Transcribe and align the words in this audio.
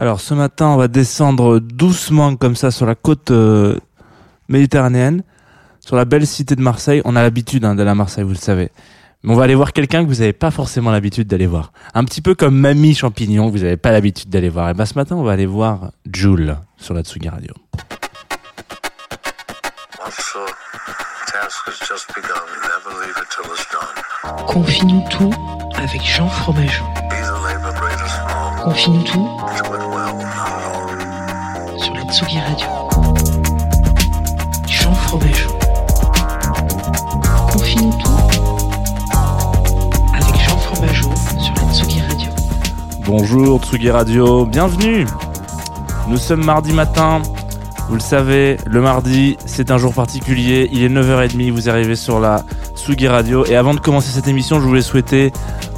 Alors 0.00 0.20
ce 0.20 0.32
matin, 0.32 0.68
on 0.68 0.76
va 0.76 0.86
descendre 0.86 1.58
doucement 1.58 2.36
comme 2.36 2.54
ça 2.54 2.70
sur 2.70 2.86
la 2.86 2.94
côte 2.94 3.32
euh, 3.32 3.76
méditerranéenne, 4.48 5.24
sur 5.80 5.96
la 5.96 6.04
belle 6.04 6.24
cité 6.24 6.54
de 6.54 6.62
Marseille. 6.62 7.02
On 7.04 7.16
a 7.16 7.22
l'habitude 7.22 7.64
hein, 7.64 7.74
d'aller 7.74 7.90
à 7.90 7.96
Marseille, 7.96 8.22
vous 8.22 8.30
le 8.30 8.36
savez. 8.36 8.70
Mais 9.24 9.32
on 9.32 9.36
va 9.36 9.42
aller 9.42 9.56
voir 9.56 9.72
quelqu'un 9.72 10.04
que 10.04 10.08
vous 10.08 10.20
n'avez 10.20 10.32
pas 10.32 10.52
forcément 10.52 10.92
l'habitude 10.92 11.26
d'aller 11.26 11.48
voir. 11.48 11.72
Un 11.94 12.04
petit 12.04 12.22
peu 12.22 12.36
comme 12.36 12.56
Mamie 12.56 12.94
Champignon, 12.94 13.48
que 13.48 13.56
vous 13.56 13.64
n'avez 13.64 13.76
pas 13.76 13.90
l'habitude 13.90 14.30
d'aller 14.30 14.48
voir. 14.48 14.70
Et 14.70 14.74
ben 14.74 14.86
ce 14.86 14.94
matin, 14.94 15.16
on 15.16 15.24
va 15.24 15.32
aller 15.32 15.46
voir 15.46 15.90
Jules 16.12 16.56
sur 16.76 16.94
la 16.94 17.02
Tsugi 17.02 17.28
Radio. 17.28 17.52
Once 20.00 20.14
the 20.14 21.32
task 21.32 21.66
has 21.66 21.80
just 21.84 22.06
begun, 22.14 22.38
never 22.62 23.04
leave 23.04 23.16
it 23.20 23.28
till 23.30 23.50
it's 23.52 23.66
done. 23.72 24.46
Confie-nous 24.46 25.02
tout 25.10 25.34
avec 25.76 26.00
Jean 26.04 26.28
Fromageau. 26.28 26.84
Confie-nous 28.68 29.02
tout 29.02 29.26
sur 31.78 31.94
la 31.94 32.02
Tsugi 32.12 32.38
Radio. 32.38 32.66
Jean 34.66 34.92
Fromageau. 34.92 35.48
Confie-nous 37.50 37.92
tout 37.92 38.10
avec 40.12 40.34
Jean 40.38 40.58
Fromageau 40.58 41.08
sur 41.38 41.54
la 41.54 41.72
Tsugi 41.72 42.02
Radio. 42.02 42.30
Bonjour 43.06 43.58
Tsugi 43.58 43.90
Radio, 43.90 44.44
bienvenue 44.44 45.06
Nous 46.06 46.18
sommes 46.18 46.44
mardi 46.44 46.74
matin, 46.74 47.22
vous 47.88 47.94
le 47.94 48.00
savez, 48.00 48.58
le 48.66 48.80
mardi 48.80 49.36
c'est 49.46 49.70
un 49.70 49.78
jour 49.78 49.94
particulier, 49.94 50.68
il 50.72 50.82
est 50.82 50.88
9h30, 50.88 51.50
vous 51.50 51.68
arrivez 51.68 51.96
sur 51.96 52.20
la 52.20 52.44
Tsugi 52.74 53.08
Radio 53.08 53.46
et 53.46 53.56
avant 53.56 53.74
de 53.74 53.80
commencer 53.80 54.10
cette 54.10 54.28
émission 54.28 54.60
je 54.60 54.66
voulais 54.66 54.82
souhaiter 54.82 55.32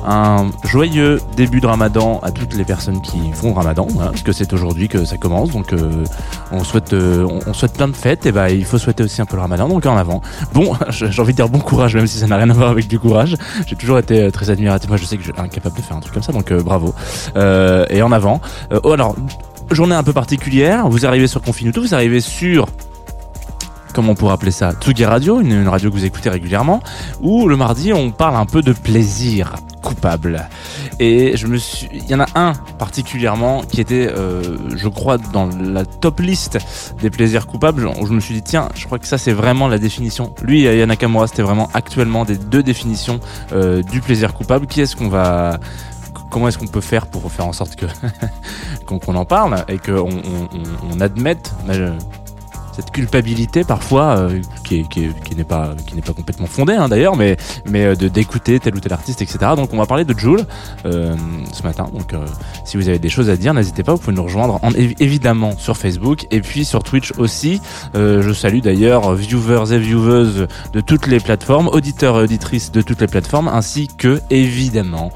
un 0.04 0.50
joyeux 0.64 1.20
début 1.36 1.60
de 1.60 1.66
ramadan 1.66 2.20
à 2.22 2.30
toutes 2.30 2.54
les 2.54 2.64
personnes 2.64 3.00
qui 3.02 3.32
font 3.32 3.52
ramadan, 3.52 3.86
hein, 3.92 4.08
parce 4.10 4.22
que 4.22 4.32
c'est 4.32 4.52
aujourd'hui 4.52 4.88
que 4.88 5.04
ça 5.04 5.16
commence, 5.16 5.50
donc 5.50 5.72
euh, 5.72 6.04
on, 6.52 6.64
souhaite, 6.64 6.92
euh, 6.92 7.26
on, 7.46 7.52
souhaite 7.52 7.74
plein 7.74 7.88
de 7.88 7.96
fêtes, 7.96 8.26
et 8.26 8.32
ben 8.32 8.48
il 8.48 8.64
faut 8.64 8.78
souhaiter 8.78 9.02
aussi 9.02 9.20
un 9.20 9.26
peu 9.26 9.36
le 9.36 9.42
ramadan, 9.42 9.68
donc 9.68 9.84
en 9.86 9.96
avant. 9.96 10.22
Bon, 10.54 10.74
j'ai 10.88 11.20
envie 11.20 11.32
de 11.32 11.36
dire 11.36 11.48
bon 11.48 11.58
courage, 11.58 11.94
même 11.94 12.06
si 12.06 12.18
ça 12.18 12.26
n'a 12.26 12.36
rien 12.36 12.50
à 12.50 12.54
voir 12.54 12.70
avec 12.70 12.88
du 12.88 12.98
courage. 12.98 13.36
J'ai 13.66 13.76
toujours 13.76 13.98
été 13.98 14.22
euh, 14.22 14.30
très 14.30 14.50
admiratif, 14.50 14.88
moi 14.88 14.96
je 14.96 15.04
sais 15.04 15.16
que 15.16 15.22
je 15.22 15.32
suis 15.32 15.40
incapable 15.40 15.76
de 15.76 15.82
faire 15.82 15.96
un 15.96 16.00
truc 16.00 16.14
comme 16.14 16.22
ça, 16.22 16.32
donc 16.32 16.52
bravo. 16.52 16.94
Et 17.90 18.02
en 18.02 18.12
avant. 18.12 18.40
Oh 18.82 18.92
alors, 18.92 19.14
journée 19.70 19.94
un 19.94 20.02
peu 20.02 20.12
particulière, 20.12 20.88
vous 20.88 21.06
arrivez 21.06 21.26
sur 21.26 21.42
Confinuto, 21.42 21.80
vous 21.80 21.94
arrivez 21.94 22.20
sur 22.20 22.66
comment 23.94 24.12
on 24.12 24.14
pourrait 24.14 24.34
appeler 24.34 24.50
ça 24.50 24.72
Tsugi 24.72 25.04
Radio, 25.04 25.40
une, 25.40 25.68
radio 25.68 25.90
que 25.90 25.94
vous 25.94 26.04
écoutez 26.04 26.30
régulièrement, 26.30 26.82
où 27.20 27.48
le 27.48 27.56
mardi 27.56 27.92
on 27.92 28.10
parle 28.10 28.36
un 28.36 28.46
peu 28.46 28.62
de 28.62 28.72
plaisir 28.72 29.54
coupable. 29.82 30.48
Et 30.98 31.36
je 31.36 31.46
me 31.46 31.58
il 31.92 32.06
y 32.06 32.14
en 32.14 32.20
a 32.20 32.26
un 32.34 32.52
particulièrement 32.78 33.62
qui 33.62 33.80
était, 33.80 34.06
euh, 34.08 34.42
je 34.76 34.88
crois, 34.88 35.16
dans 35.18 35.48
la 35.48 35.84
top 35.84 36.20
liste 36.20 36.58
des 37.00 37.10
plaisirs 37.10 37.46
coupables. 37.46 37.86
où 37.86 38.06
Je 38.06 38.12
me 38.12 38.20
suis 38.20 38.34
dit 38.34 38.42
tiens, 38.42 38.68
je 38.74 38.84
crois 38.84 38.98
que 38.98 39.06
ça 39.06 39.18
c'est 39.18 39.32
vraiment 39.32 39.68
la 39.68 39.78
définition. 39.78 40.34
Lui 40.42 40.62
Yana 40.62 40.94
c'était 41.26 41.42
vraiment 41.42 41.70
actuellement 41.72 42.24
des 42.24 42.36
deux 42.36 42.62
définitions 42.62 43.20
euh, 43.52 43.82
du 43.82 44.00
plaisir 44.00 44.34
coupable. 44.34 44.66
Qui 44.66 44.82
est-ce 44.82 44.96
qu'on 44.96 45.08
va 45.08 45.58
Comment 46.30 46.48
est-ce 46.48 46.58
qu'on 46.58 46.66
peut 46.68 46.80
faire 46.80 47.06
pour 47.06 47.30
faire 47.30 47.46
en 47.46 47.52
sorte 47.52 47.76
que 47.76 47.86
qu'on 48.86 49.14
en 49.14 49.24
parle 49.24 49.64
et 49.68 49.78
qu'on 49.78 49.92
on, 50.08 50.08
on- 50.08 50.92
on 50.96 51.00
admette 51.00 51.52
euh, 51.68 51.96
cette 52.80 52.90
culpabilité 52.92 53.64
parfois 53.64 54.16
euh, 54.16 54.40
qui, 54.64 54.80
est- 54.80 54.88
qui, 54.88 55.04
est- 55.04 55.22
qui 55.22 55.36
n'est 55.36 55.44
pas 55.44 55.70
qui 55.86 55.94
n'est 55.94 56.02
pas 56.02 56.12
complètement 56.12 56.46
fondée 56.46 56.72
hein, 56.74 56.88
d'ailleurs 56.88 57.16
mais 57.16 57.36
euh, 57.74 57.94
de 57.94 58.08
d'écouter 58.08 58.58
tel 58.58 58.74
ou 58.74 58.80
tel 58.80 58.92
artiste 58.92 59.20
etc 59.22 59.38
donc 59.56 59.72
on 59.72 59.76
va 59.76 59.86
parler 59.86 60.04
de 60.04 60.18
Joule 60.18 60.44
euh, 60.86 61.14
ce 61.52 61.62
matin. 61.62 61.86
Donc 61.92 62.14
si 62.64 62.76
vous 62.76 62.88
avez 62.88 62.98
des 62.98 63.08
choses 63.08 63.28
à 63.30 63.36
dire 63.36 63.54
n'hésitez 63.54 63.82
pas. 63.82 63.92
Vous 63.92 63.98
pouvez 63.98 64.16
nous 64.16 64.22
rejoindre 64.22 64.58
en, 64.62 64.70
évi- 64.72 64.96
évidemment 65.00 65.56
sur 65.56 65.76
Facebook 65.76 66.26
et 66.30 66.40
puis 66.40 66.64
sur 66.64 66.82
Twitch 66.82 67.12
aussi. 67.18 67.60
Je 67.94 68.32
salue 68.32 68.60
d'ailleurs 68.60 69.12
viewers 69.14 69.72
et 69.74 69.78
vieweuses 69.78 70.46
de 70.72 70.80
toutes 70.80 71.06
les 71.06 71.20
plateformes 71.20 71.68
auditeurs 71.68 72.18
et 72.18 72.22
auditrices 72.24 72.70
de 72.72 72.82
toutes 72.82 73.00
les 73.00 73.06
plateformes 73.06 73.48
ainsi 73.48 73.88
que 73.98 74.20
évidemment 74.30 75.10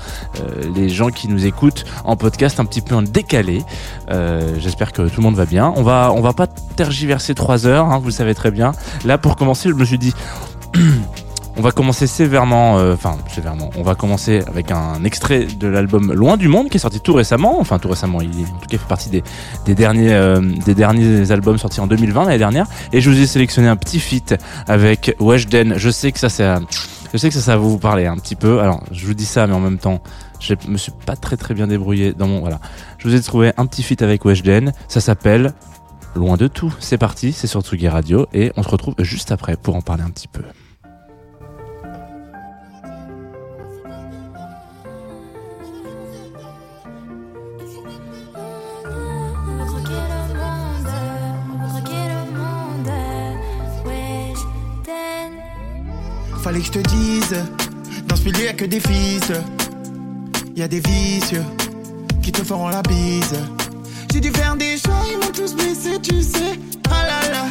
les 0.75 0.89
gens 0.89 1.11
qui 1.11 1.29
nous 1.29 1.45
écoutent 1.47 1.85
en 2.05 2.17
podcast 2.17 2.61
un 2.61 2.65
petit 2.65 2.81
peu 2.83 2.95
en 2.95 3.03
décalé. 3.03 3.63
J'espère 4.59 4.93
que 4.93 5.03
tout 5.03 5.19
le 5.21 5.23
monde 5.23 5.37
va 5.37 5.47
bien. 5.47 5.73
On 5.77 5.83
va, 5.83 6.13
on 6.15 6.21
va 6.21 6.33
pas 6.33 6.47
tergiverser 6.47 7.35
trois 7.35 7.54
heures, 7.67 7.87
hein, 7.87 7.99
vous 7.99 8.07
le 8.07 8.13
savez 8.13 8.35
très 8.35 8.51
bien. 8.51 8.73
Là, 9.05 9.19
pour 9.19 9.37
commencer, 9.37 9.69
je 9.69 9.75
me 9.75 9.85
suis 9.85 9.99
dit, 9.99 10.15
on 11.57 11.61
va 11.63 11.71
commencer 11.71 12.07
sévèrement, 12.07 12.79
euh, 12.79 12.95
enfin 12.95 13.17
sévèrement. 13.29 13.71
On 13.77 13.83
va 13.83 13.95
commencer 13.95 14.43
avec 14.49 14.71
un 14.71 15.05
extrait 15.05 15.47
de 15.47 15.69
l'album 15.69 16.13
Loin 16.13 16.37
du 16.37 16.49
Monde 16.49 16.69
qui 16.69 16.79
est 16.79 16.81
sorti 16.81 17.01
tout 17.01 17.15
récemment. 17.15 17.61
Enfin 17.61 17.79
tout 17.79 17.89
récemment, 17.89 18.21
il 18.21 18.29
en 18.29 18.59
tout 18.59 18.67
cas 18.69 18.79
fait 18.79 18.89
partie 18.89 19.09
des, 19.11 19.23
des 19.65 19.75
derniers, 19.75 20.13
euh, 20.13 20.41
des 20.41 20.75
derniers 20.75 21.31
albums 21.31 21.59
sortis 21.59 21.81
en 21.81 21.87
2020 21.87 22.25
l'année 22.25 22.39
dernière. 22.39 22.67
Et 22.93 23.01
je 23.01 23.11
vous 23.11 23.21
ai 23.21 23.27
sélectionné 23.27 23.69
un 23.69 23.77
petit 23.77 24.01
feat 24.01 24.35
avec 24.67 25.15
Weshden. 25.21 25.75
Je 25.77 25.91
sais 25.91 26.11
que 26.11 26.19
ça 26.19 26.29
c'est, 26.29 26.55
je 27.13 27.19
sais 27.19 27.29
que 27.29 27.35
ça, 27.35 27.41
ça 27.41 27.53
va 27.53 27.63
vous 27.63 27.79
parler 27.79 28.07
un 28.07 28.17
petit 28.17 28.37
peu. 28.37 28.61
Alors 28.61 28.83
je 28.91 29.07
vous 29.07 29.15
dis 29.15 29.27
ça, 29.27 29.47
mais 29.47 29.55
en 29.55 29.61
même 29.61 29.79
temps, 29.79 30.01
je 30.41 30.55
me 30.69 30.77
suis 30.77 30.93
pas 31.07 31.17
très 31.17 31.37
très 31.37 31.55
bien 31.55 31.69
débrouillé 31.69 32.13
dans 32.13 32.27
mon 32.27 32.41
voilà. 32.41 32.59
Je 32.99 33.09
vous 33.09 33.15
ai 33.15 33.21
trouvé 33.21 33.53
un 33.57 33.67
petit 33.67 33.85
feat 33.85 34.03
avec 34.03 34.25
Weshden. 34.25 34.73
Ça 34.89 35.01
s'appelle 35.01 35.53
Loin 36.15 36.37
de 36.37 36.47
tout. 36.47 36.73
C'est 36.79 36.99
parti, 36.99 37.33
c'est 37.33 37.49
sur 37.49 37.63
Tsugi 37.63 37.89
Radio 37.89 38.27
et 38.33 38.53
on 38.57 38.63
se 38.63 38.69
retrouve 38.69 38.95
juste 39.01 39.33
après 39.33 39.57
pour 39.57 39.75
en 39.75 39.83
parler 39.83 40.05
un 40.05 40.11
petit 40.11 40.29
peu. 40.29 40.43
Fallait 56.43 56.61
que 56.61 56.67
je 56.67 56.73
te 56.73 56.79
dise, 56.79 57.37
dans 58.07 58.17
ce 58.17 58.25
milieu 58.25 58.45
y'a 58.45 58.53
que 58.53 58.67
des 58.67 58.79
fils. 58.79 59.33
Y 60.55 60.63
a 60.63 60.69
des 60.69 60.81
vicieux 60.81 61.43
qui 62.23 62.31
te 62.31 62.45
feront 62.45 62.69
la 62.69 62.83
bise. 62.83 63.35
J'ai 64.15 64.21
dû 64.21 64.31
faire 64.31 64.55
des 64.55 64.79
choix, 64.79 64.95
ils 65.11 65.19
m'ont 65.19 65.33
tous 65.33 65.55
blessé, 65.55 65.99
tu 66.01 66.23
sais. 66.23 66.57
Ah 66.89 67.03
là 67.03 67.33
là. 67.33 67.45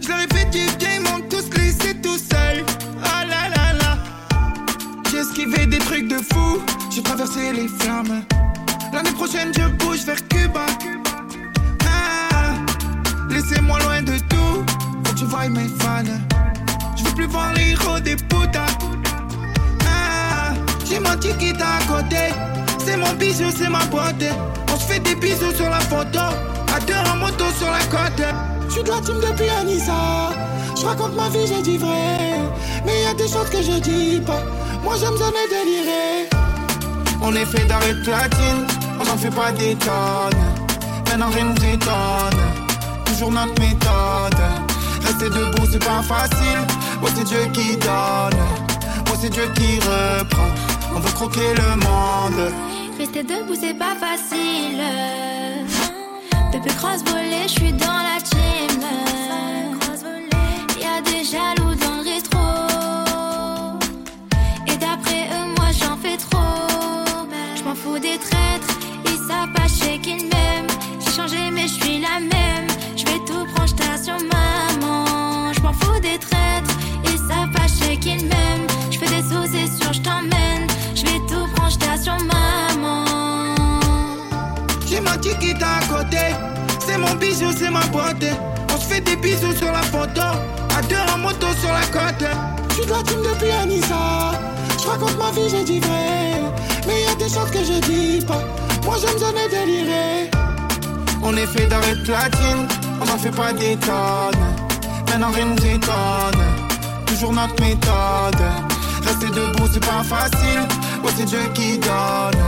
Je 0.00 0.08
leur 0.08 0.20
ai 0.20 0.26
fait 0.34 0.46
du 0.46 0.64
bien, 0.78 0.88
ils 0.96 1.02
m'ont 1.02 1.20
tous 1.28 1.54
laissé 1.54 1.94
tout 2.00 2.16
seul. 2.16 2.64
Ah 3.04 3.26
là 3.26 3.50
là 3.54 3.74
là. 3.74 3.98
J'ai 5.10 5.18
esquivé 5.18 5.66
des 5.66 5.76
trucs 5.76 6.08
de 6.08 6.16
fou, 6.16 6.62
j'ai 6.90 7.02
traversé 7.02 7.52
les 7.52 7.68
flammes. 7.68 8.24
L'année 8.90 9.12
prochaine, 9.12 9.52
je 9.54 9.66
bouge 9.84 10.06
vers 10.06 10.26
Cuba. 10.28 10.64
Ah, 11.84 12.54
laissez-moi 13.28 13.80
loin 13.80 14.00
de 14.00 14.16
tout, 14.30 14.64
faut 15.04 15.12
que 15.12 15.18
je 15.18 15.26
voie 15.26 15.46
mes 15.50 15.68
fans. 15.78 16.04
Je 16.96 17.04
veux 17.04 17.14
plus 17.14 17.26
voir 17.26 17.52
les 17.52 17.72
héros 17.72 18.00
des 18.00 18.16
putas. 18.16 18.78
Ah, 19.86 20.54
j'ai 20.86 21.00
mon 21.00 21.18
ticket 21.18 21.52
à 21.60 21.84
côté. 21.86 22.32
C'est 23.56 23.68
ma 23.68 23.84
beauté. 23.86 24.30
On 24.72 24.76
se 24.78 24.84
fait 24.84 25.00
des 25.00 25.14
bisous 25.14 25.52
sur 25.56 25.68
la 25.68 25.80
photo. 25.80 26.20
À 26.74 26.80
deux 26.80 26.94
en 26.94 27.16
moto 27.16 27.44
sur 27.58 27.70
la 27.70 27.80
côte. 27.90 28.22
Je 28.68 28.72
suis 28.74 28.82
de 28.82 28.90
la 28.90 29.00
team 29.00 29.16
depuis 29.16 29.48
Anissa. 29.48 30.30
Je 30.78 30.86
raconte 30.86 31.14
ma 31.16 31.28
vie, 31.28 31.46
j'ai 31.46 31.62
dit 31.62 31.78
vrai. 31.78 32.38
Mais 32.84 33.02
y 33.02 33.06
a 33.06 33.14
des 33.14 33.28
choses 33.28 33.48
que 33.50 33.62
je 33.62 33.78
dis 33.80 34.20
pas. 34.20 34.42
Moi 34.84 34.94
j'aime 35.00 35.16
jamais 35.18 35.46
délirer. 35.48 36.28
On 37.22 37.34
est 37.34 37.44
fait 37.44 37.66
d'arrêt 37.66 37.94
platine, 38.02 38.66
on 38.98 39.04
n'en 39.04 39.16
fait 39.16 39.30
pas 39.30 39.52
des 39.52 39.74
tonnes. 39.76 40.44
Maintenant 41.08 41.28
rien 41.30 41.44
nous 41.44 41.64
étonne, 41.64 42.40
toujours 43.04 43.30
notre 43.30 43.60
méthode. 43.60 44.40
Rester 45.04 45.28
debout 45.28 45.66
c'est 45.70 45.84
pas 45.84 46.02
facile, 46.02 46.60
oh 47.02 47.06
c'est 47.14 47.24
Dieu 47.24 47.44
qui 47.52 47.76
donne, 47.76 48.40
oh 49.10 49.16
c'est 49.20 49.28
Dieu 49.28 49.50
qui 49.54 49.78
reprend. 49.80 50.48
On 50.94 51.00
veut 51.00 51.12
croquer 51.12 51.54
le 51.54 51.76
monde. 51.76 52.52
Rester 53.12 53.34
debout, 53.34 53.56
c'est 53.60 53.74
pas 53.74 53.96
facile. 53.96 54.80
Depuis 56.52 56.74
cross 56.76 57.02
je 57.42 57.48
suis 57.48 57.72
dans 57.72 57.86
la 57.86 58.20
team. 58.22 58.80
Y'a 60.80 61.00
des 61.02 61.24
jaloux 61.24 61.74
dans 61.74 61.96
le 61.96 62.04
rétro. 62.08 62.38
Et 64.68 64.76
d'après 64.76 65.28
eux, 65.32 65.46
moi 65.56 65.70
j'en 65.72 65.96
fais 65.96 66.16
trop. 66.16 66.38
Je 67.56 67.64
m'en 67.64 67.74
fous 67.74 67.98
des 67.98 68.18
traîtres, 68.18 68.78
ils 69.06 69.18
savent 69.26 69.52
pas 69.54 69.66
chez 69.66 69.98
qu'ils 69.98 70.28
m'aiment. 70.28 70.68
J'ai 71.04 71.12
changé, 71.12 71.50
mais 71.52 71.62
je 71.62 71.82
suis 71.82 72.00
la 72.00 72.20
même. 72.20 72.68
Je 72.96 73.04
vais 73.06 73.18
tout 73.26 73.44
prendre, 73.54 73.74
sur 74.04 74.14
maman. 74.14 75.52
Je 75.52 75.60
m'en 75.62 75.72
fous 75.72 76.00
des 76.00 76.18
traîtres, 76.18 76.76
ils 77.06 77.18
savent 77.18 77.50
pas 77.52 77.66
qu'ils 78.00 78.24
m'aiment. 78.26 78.66
Je 78.90 78.98
fais 78.98 79.06
des 79.06 79.22
sous, 79.22 79.56
c'est 87.34 87.70
ma 87.70 87.80
beauté. 87.86 88.30
On 88.72 88.78
se 88.78 88.86
fait 88.86 89.00
des 89.00 89.16
bisous 89.16 89.54
sur 89.56 89.70
la 89.70 89.82
photo, 89.82 90.20
à 90.20 90.82
deux 90.82 90.96
en 91.14 91.18
moto 91.18 91.46
sur 91.60 91.72
la 91.72 91.86
côte. 91.86 92.26
J'suis 92.70 92.86
de 92.86 92.90
la 92.90 93.02
team 93.02 93.18
depuis 93.22 93.50
Anissa, 93.50 94.32
je 94.82 94.88
raconte 94.88 95.18
ma 95.18 95.30
vie, 95.30 95.48
j'ai 95.50 95.64
dit 95.64 95.80
vrai. 95.80 96.42
Mais 96.86 97.02
y 97.02 97.06
a 97.06 97.14
des 97.14 97.32
choses 97.32 97.50
que 97.50 97.58
je 97.58 97.80
dis 97.80 98.24
pas, 98.24 98.42
moi 98.84 98.96
j'aime 99.00 99.18
jamais 99.18 99.48
délirer. 99.48 100.30
On 101.22 101.36
est 101.36 101.46
fait 101.46 101.66
d'arrêt 101.66 101.96
platine, 102.04 102.66
on 103.00 103.04
n'en 103.04 103.18
fait 103.18 103.30
pas 103.30 103.52
des 103.52 103.76
tonnes. 103.76 104.46
Maintenant 105.08 105.30
rien 105.32 105.46
nous 105.46 105.66
étonne, 105.66 106.44
toujours 107.06 107.32
notre 107.32 107.60
méthode. 107.60 108.42
Rester 109.04 109.28
debout 109.28 109.68
c'est 109.72 109.84
pas 109.84 110.02
facile, 110.04 110.62
oh 111.04 111.08
c'est 111.16 111.24
Dieu 111.24 111.40
qui 111.54 111.78
donne, 111.78 112.42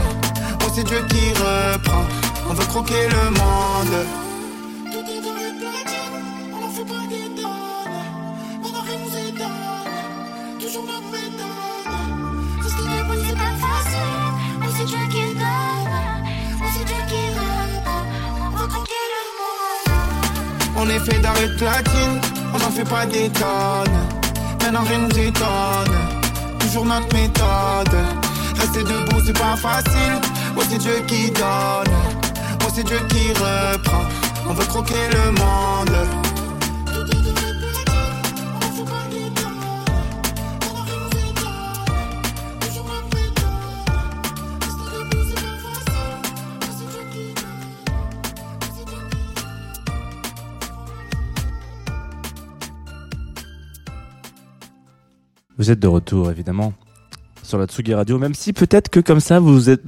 oh 0.61 0.71
c'est 0.73 0.83
Dieu 0.83 1.05
qui 1.09 1.29
reprend. 1.29 2.03
On 2.49 2.53
veut 2.53 2.65
croquer 2.65 3.07
le 3.09 3.29
monde. 3.31 4.22
Fait 21.03 21.19
d'arrêt 21.19 21.49
platine, 21.57 22.21
on 22.53 22.57
n'en 22.57 22.71
fait 22.71 22.83
pas 22.83 23.05
des 23.05 23.29
tonnes. 23.29 23.99
Maintenant 24.61 24.83
rien 24.87 24.99
nous 24.99 25.19
étonne, 25.19 25.95
toujours 26.59 26.85
notre 26.85 27.13
méthode. 27.13 27.95
Rester 28.59 28.83
debout 28.83 29.21
c'est 29.25 29.37
pas 29.37 29.55
facile, 29.55 30.19
oh 30.55 30.61
c'est 30.69 30.77
Dieu 30.77 31.03
qui 31.07 31.31
donne, 31.31 31.93
oh 32.61 32.69
c'est 32.73 32.85
Dieu 32.85 32.99
qui 33.09 33.29
reprend. 33.29 34.03
On 34.47 34.53
veut 34.53 34.65
croquer 34.65 35.09
le 35.11 35.31
monde. 35.31 36.32
Vous 55.57 55.69
êtes 55.69 55.79
de 55.79 55.87
retour, 55.87 56.31
évidemment, 56.31 56.73
sur 57.43 57.57
la 57.57 57.67
Tsugi 57.67 57.93
Radio, 57.93 58.17
même 58.17 58.33
si 58.33 58.53
peut-être 58.53 58.89
que 58.89 58.99
comme 58.99 59.19
ça, 59.19 59.39
vous 59.39 59.69
êtes, 59.69 59.83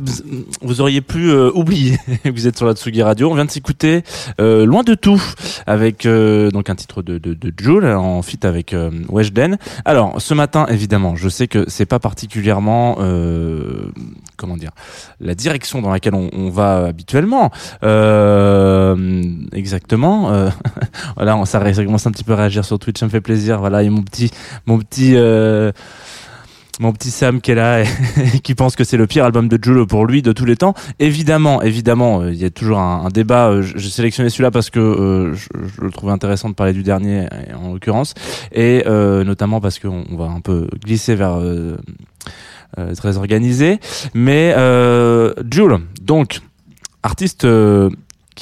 vous 0.62 0.82
auriez 0.82 1.02
pu 1.02 1.30
euh, 1.30 1.50
oublier 1.56 1.98
que 2.24 2.30
vous 2.30 2.48
êtes 2.48 2.58
sur 2.58 2.68
la 2.68 2.74
Tsugi 2.74 3.02
Radio. 3.02 3.32
On 3.32 3.36
vient 3.36 3.46
de 3.46 3.52
s'écouter 3.52 4.04
euh, 4.40 4.66
Loin 4.66 4.84
de 4.84 4.94
tout, 4.94 5.22
avec 5.66 6.06
euh, 6.06 6.52
donc 6.52 6.70
un 6.70 6.76
titre 6.76 7.02
de, 7.02 7.18
de, 7.18 7.54
Jules, 7.60 7.86
en 7.86 8.22
fit 8.22 8.40
avec 8.44 8.76
Weshden. 9.10 9.58
Alors, 9.86 10.22
ce 10.22 10.34
matin, 10.34 10.68
évidemment, 10.68 11.16
je 11.16 11.30
sais 11.30 11.48
que 11.48 11.66
c'est 11.68 11.86
pas 11.86 12.00
particulièrement, 12.00 12.98
comment 14.36 14.58
dire, 14.58 14.72
la 15.20 15.36
direction 15.36 15.82
dans 15.82 15.90
laquelle 15.90 16.16
on, 16.16 16.50
va 16.50 16.86
habituellement. 16.86 17.52
Euh, 17.84 19.24
exactement. 19.54 20.32
euh, 20.32 20.50
voilà, 21.16 21.38
on, 21.38 21.46
ça, 21.46 21.74
ça 21.74 21.86
commence 21.86 22.08
un 22.08 22.12
petit 22.12 22.24
peu 22.24 22.34
à 22.34 22.38
réagir 22.38 22.66
sur 22.66 22.80
Twitch, 22.80 23.00
ça 23.00 23.06
me 23.06 23.12
fait 23.12 23.22
plaisir. 23.22 23.60
Voilà, 23.60 23.84
et 23.84 23.90
mon 23.90 24.04
petit, 24.04 24.32
mon 24.66 24.80
petit. 24.80 25.14
euh, 25.16 25.72
mon 26.82 26.92
petit 26.92 27.10
Sam 27.10 27.40
qui 27.40 27.52
est 27.52 27.56
là 27.56 27.84
et, 27.84 27.88
qui 28.44 28.54
pense 28.54 28.76
que 28.76 28.84
c'est 28.84 28.98
le 28.98 29.08
pire 29.08 29.24
album 29.24 29.48
de 29.48 29.58
Jules 29.64 29.88
pour 29.88 30.06
lui 30.06 30.22
de 30.22 30.34
tous 30.34 30.44
les 30.44 30.58
temps. 30.58 30.74
Évidemment, 31.00 31.62
évidemment, 31.62 32.20
euh, 32.20 32.34
il 32.34 32.38
y 32.38 32.44
a 32.44 32.50
toujours 32.50 32.80
un, 32.80 33.08
débat. 33.08 33.62
J'ai 33.62 33.90
sélectionné 33.90 34.30
celui-là 34.30 34.52
parce 34.52 34.70
que 34.70 35.32
je, 35.34 35.48
je 35.74 35.82
le 35.82 35.90
trouvais 35.90 36.12
intéressant 36.12 36.50
de 36.50 36.54
parler 36.54 36.74
du 36.74 36.84
dernier 36.84 37.28
en 37.58 37.72
l'occurrence, 37.72 38.14
et 38.52 38.84
notamment 38.86 39.62
parce 39.62 39.80
qu'on 39.80 40.04
on 40.12 40.18
va 40.18 40.26
un 40.26 40.42
peu 40.42 40.68
glisser 40.84 41.16
vers 41.16 41.40
très 42.96 43.18
organisé. 43.18 43.80
Mais 44.14 44.54
euh, 44.58 45.34
Jules, 45.52 45.80
donc 46.02 46.42
artiste. 47.04 47.46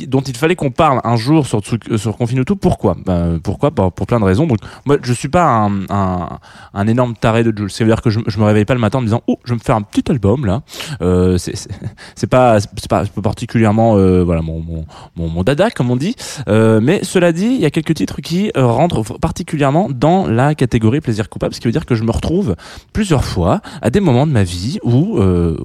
Dont 0.07 0.21
il 0.21 0.35
fallait 0.35 0.55
qu'on 0.55 0.71
parle 0.71 1.01
un 1.03 1.15
jour 1.15 1.45
sur, 1.45 1.61
euh, 1.91 1.97
sur 1.97 2.17
Confine 2.17 2.43
tout. 2.43 2.55
Pourquoi? 2.55 2.95
Ben, 3.05 3.39
Pourquoi? 3.43 3.71
Pour 3.71 3.91
plein 4.07 4.19
de 4.19 4.25
raisons. 4.25 4.47
Donc, 4.47 4.59
moi, 4.85 4.97
je 5.01 5.13
suis 5.13 5.29
pas 5.29 5.69
un, 5.89 6.87
énorme 6.87 7.15
taré 7.15 7.43
de 7.43 7.55
Jules. 7.55 7.71
C'est-à-dire 7.71 8.01
que 8.01 8.09
je, 8.09 8.19
je 8.27 8.39
me 8.39 8.45
réveille 8.45 8.65
pas 8.65 8.73
le 8.73 8.79
matin 8.79 8.97
en 8.97 9.01
me 9.01 9.07
disant 9.07 9.21
oh 9.27 9.37
je 9.45 9.51
vais 9.51 9.55
me 9.55 9.61
faire 9.61 9.75
un 9.75 9.81
petit 9.81 10.09
album 10.11 10.45
là. 10.45 10.61
Euh, 11.01 11.37
c'est 11.37 12.27
pas 12.27 12.59
pas 12.89 13.05
pas 13.05 13.21
particulièrement 13.21 13.97
euh, 13.97 14.23
voilà 14.23 14.41
mon, 14.41 14.61
mon 14.61 15.29
mon 15.29 15.43
dada 15.43 15.69
comme 15.71 15.91
on 15.91 15.95
dit. 15.95 16.15
Euh, 16.47 16.79
mais 16.81 17.03
cela 17.03 17.31
dit, 17.31 17.45
il 17.45 17.61
y 17.61 17.65
a 17.65 17.71
quelques 17.71 17.95
titres 17.95 18.21
qui 18.21 18.51
rentrent 18.55 19.17
particulièrement 19.19 19.89
dans 19.89 20.27
la 20.27 20.55
catégorie 20.55 21.01
plaisir 21.01 21.29
coupable, 21.29 21.53
ce 21.53 21.59
qui 21.59 21.67
veut 21.67 21.71
dire 21.71 21.85
que 21.85 21.95
je 21.95 22.03
me 22.03 22.11
retrouve 22.11 22.55
plusieurs 22.91 23.23
fois 23.23 23.61
à 23.81 23.89
des 23.89 23.99
moments 23.99 24.27
de 24.27 24.31
ma 24.31 24.43
vie 24.43 24.79
où 24.83 25.19
on, 25.19 25.55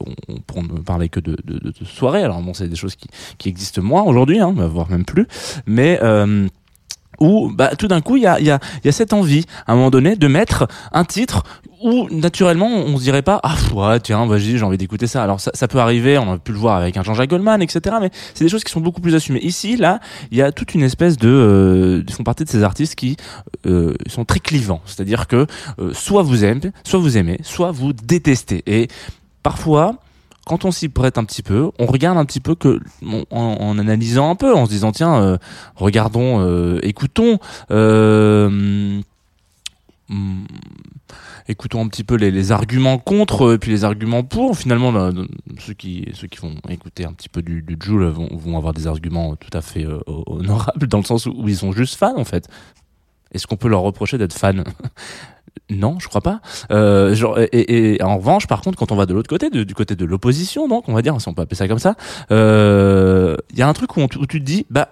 pour 0.46 0.62
ne 0.62 0.81
parler 0.81 1.08
que 1.08 1.20
de, 1.20 1.36
de, 1.44 1.58
de, 1.58 1.72
de 1.78 1.84
soirée. 1.84 2.22
Alors 2.22 2.40
bon, 2.40 2.54
c'est 2.54 2.69
des 2.69 2.76
choses 2.76 2.96
qui 2.96 3.08
qui 3.38 3.48
existent 3.48 3.82
moins 3.82 4.03
hein, 4.41 4.53
voire 4.53 4.91
même 4.91 5.05
plus. 5.05 5.27
Mais 5.67 5.98
euh, 6.03 6.46
où 7.20 7.51
bah, 7.53 7.75
tout 7.77 7.89
d'un 7.89 8.01
coup 8.01 8.17
il 8.17 8.22
y 8.22 8.27
a, 8.27 8.60
cette 8.91 9.13
envie 9.13 9.44
à 9.67 9.72
un 9.72 9.77
moment 9.77 9.91
donné 9.91 10.17
de 10.17 10.29
mettre 10.29 10.69
un 10.93 11.05
titre 11.05 11.44
où 11.82 12.08
naturellement 12.10 12.69
on 12.69 12.96
se 12.96 13.03
dirait 13.03 13.22
pas 13.22 13.41
ah 13.43 13.55
ouais 13.75 14.01
tiens 14.01 14.27
vas-y 14.27 14.58
j'ai 14.58 14.63
envie 14.63 14.79
d'écouter 14.79 15.06
ça. 15.06 15.22
Alors 15.22 15.41
ça, 15.41 15.69
peut 15.69 15.79
arriver 15.79 16.19
on 16.19 16.32
a 16.32 16.39
pu 16.39 16.53
le 16.53 16.58
voir 16.58 16.77
avec 16.77 16.96
un 16.96 17.03
Jean-Jacques 17.03 17.31
Goldman 17.31 17.63
etc 17.63 17.96
mais 18.01 18.10
c'est 18.34 18.44
des 18.44 18.51
choses 18.51 18.65
qui 18.65 18.72
sont 18.72 18.81
beaucoup 18.81 19.01
plus 19.01 19.15
assumées. 19.15 19.41
Ici 19.41 19.77
là 19.77 20.01
il 20.31 20.39
y 20.39 20.43
a 20.43 20.53
toute 20.53 20.75
une 20.75 20.82
espèce 20.82 21.17
de 21.17 21.29
euh, 21.29 22.05
ils 22.06 22.15
font 22.15 22.25
partie 22.25 22.44
de 22.44 22.51
ces 22.51 22.63
artistes 22.63 22.94
qui 22.94 23.17
euh, 23.67 23.94
sont 24.06 24.25
très 24.25 24.41
clivants. 24.41 24.81
C'est-à-dire 24.87 25.27
que 25.27 25.46
soit 25.93 26.22
vous 26.22 26.44
aimez 26.44 26.72
soit 26.84 26.98
vous 26.98 27.17
aimez 27.17 27.39
soit 27.43 27.70
vous 27.70 27.93
détestez. 27.93 28.63
Et 28.67 28.89
parfois 29.43 29.96
quand 30.48 30.64
on 30.64 30.72
s'y 30.72 30.88
prête 30.88 31.19
un 31.19 31.24
petit 31.24 31.43
peu, 31.43 31.70
on 31.78 31.86
regarde 31.86 32.19
un 32.19 32.24
petit 32.24 32.40
peu 32.40 32.55
que 32.55 32.81
en, 33.31 33.78
analysant 33.78 34.31
un 34.31 34.34
peu, 34.34 34.55
en 34.55 34.64
se 34.64 34.70
disant 34.70 34.93
tiens, 34.93 35.22
euh, 35.22 35.36
regardons, 35.76 36.40
euh, 36.40 36.81
écoutons, 36.82 37.38
euh, 37.70 39.00
hum, 40.08 40.46
écoutons 41.48 41.84
un 41.84 41.88
petit 41.88 42.02
peu 42.02 42.17
les, 42.17 42.50
arguments 42.50 42.98
contre 42.98 43.55
et 43.55 43.58
puis 43.58 43.70
les 43.70 43.84
arguments 43.84 44.24
pour. 44.24 44.56
Finalement, 44.56 45.12
ceux 45.58 45.74
qui 45.74 46.08
ceux 46.14 46.26
qui 46.26 46.38
vont 46.38 46.55
écouter 46.70 47.05
un 47.05 47.12
petit 47.12 47.28
peu 47.28 47.43
du, 47.43 47.60
du 47.60 47.76
Joule 47.81 48.06
vont, 48.06 48.28
vont 48.32 48.56
avoir 48.56 48.72
des 48.72 48.86
arguments 48.86 49.36
tout 49.36 49.56
à 49.56 49.60
fait 49.60 49.86
honorables 50.06 50.88
dans 50.88 50.98
le 50.98 51.05
sens 51.05 51.26
où, 51.26 51.46
ils 51.46 51.58
sont 51.58 51.72
juste 51.72 51.94
fans 51.94 52.19
en 52.19 52.24
fait. 52.24 52.48
Est-ce 53.32 53.46
qu'on 53.46 53.56
peut 53.56 53.69
leur 53.69 53.82
reprocher 53.82 54.17
d'être 54.17 54.32
fan 54.32 54.64
Non, 55.70 55.98
je 55.98 56.08
crois 56.08 56.20
pas. 56.20 56.41
Euh, 56.70 57.15
et, 57.53 57.98
en 58.03 58.19
revanche, 58.19 58.46
par 58.46 58.60
contre, 58.60 58.79
quand 58.79 58.93
on 58.93 58.96
va 58.96 59.06
de 59.06 59.15
l'autre 59.15 59.29
côté, 59.29 59.50
de- 59.50 59.65
du 59.65 59.74
côté 59.74 59.96
de 59.96 60.05
l'opposition, 60.05 60.69
donc 60.69 60.88
on 60.88 60.94
va 60.94 61.03
dire, 61.03 61.19
si 61.20 61.29
on 61.29 61.34
peut 61.34 61.43
appeler 61.43 61.56
ça 61.56 61.69
comme 61.69 61.79
ça, 61.79 61.94
euh, 62.31 63.36
il 63.53 63.58
y 63.58 63.62
a 63.62 63.69
un 63.69 63.72
truc 63.72 63.96
où, 63.96 64.00
on- 64.00 64.08
tu 64.08 64.19
te 64.27 64.36
dis, 64.38 64.67
bah, 64.70 64.88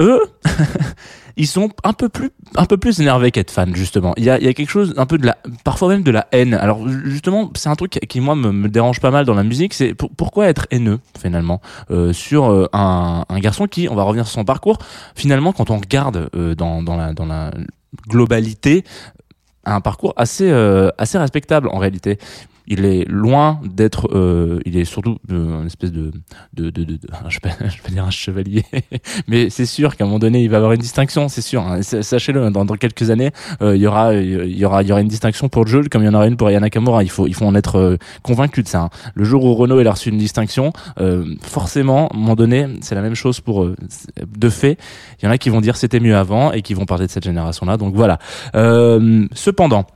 eux, 0.00 0.20
ils 1.36 1.46
sont 1.46 1.70
un 1.82 1.92
peu 1.92 2.08
plus, 2.08 2.30
un 2.56 2.66
peu 2.66 2.76
plus 2.76 3.00
énervés 3.00 3.30
qu'être 3.30 3.50
fans 3.50 3.72
justement. 3.74 4.14
Il 4.16 4.24
y 4.24 4.30
a, 4.30 4.38
quelque 4.38 4.68
chose, 4.68 4.94
un 4.96 5.06
peu 5.06 5.18
de 5.18 5.26
la, 5.26 5.36
parfois 5.64 5.88
même 5.88 6.02
de 6.02 6.10
la 6.10 6.26
haine. 6.32 6.54
Alors 6.54 6.86
justement, 6.88 7.50
c'est 7.54 7.68
un 7.68 7.74
truc 7.74 7.98
qui 8.08 8.20
moi 8.20 8.34
me, 8.34 8.68
dérange 8.68 9.00
pas 9.00 9.10
mal 9.10 9.24
dans 9.24 9.34
la 9.34 9.42
musique. 9.42 9.74
C'est 9.74 9.94
pour- 9.94 10.10
pourquoi 10.10 10.46
être 10.48 10.66
haineux 10.70 11.00
finalement 11.20 11.60
euh, 11.90 12.12
sur 12.12 12.50
euh, 12.50 12.68
un, 12.72 13.24
garçon 13.40 13.66
qui, 13.66 13.88
on 13.88 13.94
va 13.94 14.02
revenir 14.04 14.26
sur 14.26 14.34
son 14.34 14.44
parcours. 14.44 14.78
Finalement, 15.14 15.52
quand 15.52 15.70
on 15.70 15.78
regarde 15.78 16.28
euh, 16.34 16.54
dans, 16.54 16.82
la, 16.96 17.50
globalité, 18.08 18.84
un 19.66 19.80
parcours 19.80 20.12
assez, 20.16 20.50
euh, 20.50 20.90
assez 20.98 21.18
respectable 21.18 21.68
en 21.68 21.78
réalité. 21.78 22.18
Il 22.66 22.84
est 22.84 23.04
loin 23.08 23.60
d'être, 23.64 24.08
euh, 24.14 24.60
il 24.64 24.76
est 24.76 24.84
surtout 24.84 25.18
euh, 25.30 25.60
une 25.60 25.66
espèce 25.66 25.92
de, 25.92 26.10
de, 26.54 26.70
de, 26.70 26.84
de, 26.84 26.98
je 27.28 27.38
vais 27.42 27.50
je 27.68 27.82
vais 27.82 27.90
dire 27.90 28.04
un 28.04 28.10
chevalier, 28.10 28.64
mais 29.28 29.50
c'est 29.50 29.66
sûr 29.66 29.96
qu'à 29.96 30.04
un 30.04 30.06
moment 30.06 30.18
donné, 30.18 30.42
il 30.42 30.48
va 30.50 30.56
avoir 30.58 30.72
une 30.72 30.80
distinction, 30.80 31.28
c'est 31.28 31.42
sûr. 31.42 31.62
hein. 31.62 31.82
Sachez-le, 31.82 32.50
dans, 32.50 32.64
dans 32.64 32.76
quelques 32.76 33.10
années, 33.10 33.30
euh, 33.62 33.76
il 33.76 33.82
y 33.82 33.86
aura, 33.86 34.14
il 34.14 34.56
y 34.56 34.64
aura, 34.64 34.82
il 34.82 34.88
y 34.88 34.92
aura 34.92 35.00
une 35.00 35.08
distinction 35.08 35.48
pour 35.48 35.66
Jules, 35.66 35.88
comme 35.88 36.02
il 36.02 36.06
y 36.06 36.08
en 36.08 36.14
aura 36.14 36.26
une 36.26 36.36
pour 36.36 36.50
Yana 36.50 36.66
Nakamura. 36.66 37.02
Il 37.02 37.10
faut, 37.10 37.26
il 37.26 37.34
faut 37.34 37.44
en 37.46 37.54
être 37.54 37.76
euh, 37.78 37.96
convaincu 38.22 38.62
de 38.62 38.68
ça. 38.68 38.80
hein. 38.82 38.90
Le 39.14 39.24
jour 39.24 39.44
où 39.44 39.54
Renault 39.54 39.80
il 39.80 39.86
a 39.88 39.92
reçu 39.92 40.08
une 40.08 40.18
distinction, 40.18 40.72
euh, 41.00 41.24
forcément, 41.42 42.08
à 42.08 42.14
un 42.14 42.18
moment 42.18 42.34
donné, 42.34 42.66
c'est 42.80 42.94
la 42.94 43.02
même 43.02 43.14
chose 43.14 43.40
pour 43.40 43.66
de 43.66 44.48
fait. 44.48 44.78
Il 45.20 45.26
y 45.26 45.28
en 45.28 45.30
a 45.30 45.38
qui 45.38 45.50
vont 45.50 45.60
dire 45.60 45.76
c'était 45.76 46.00
mieux 46.00 46.16
avant 46.16 46.52
et 46.52 46.62
qui 46.62 46.74
vont 46.74 46.86
parler 46.86 47.06
de 47.06 47.10
cette 47.10 47.24
génération-là. 47.24 47.76
Donc 47.76 47.94
voilà. 47.94 48.18
Cependant. 49.34 49.86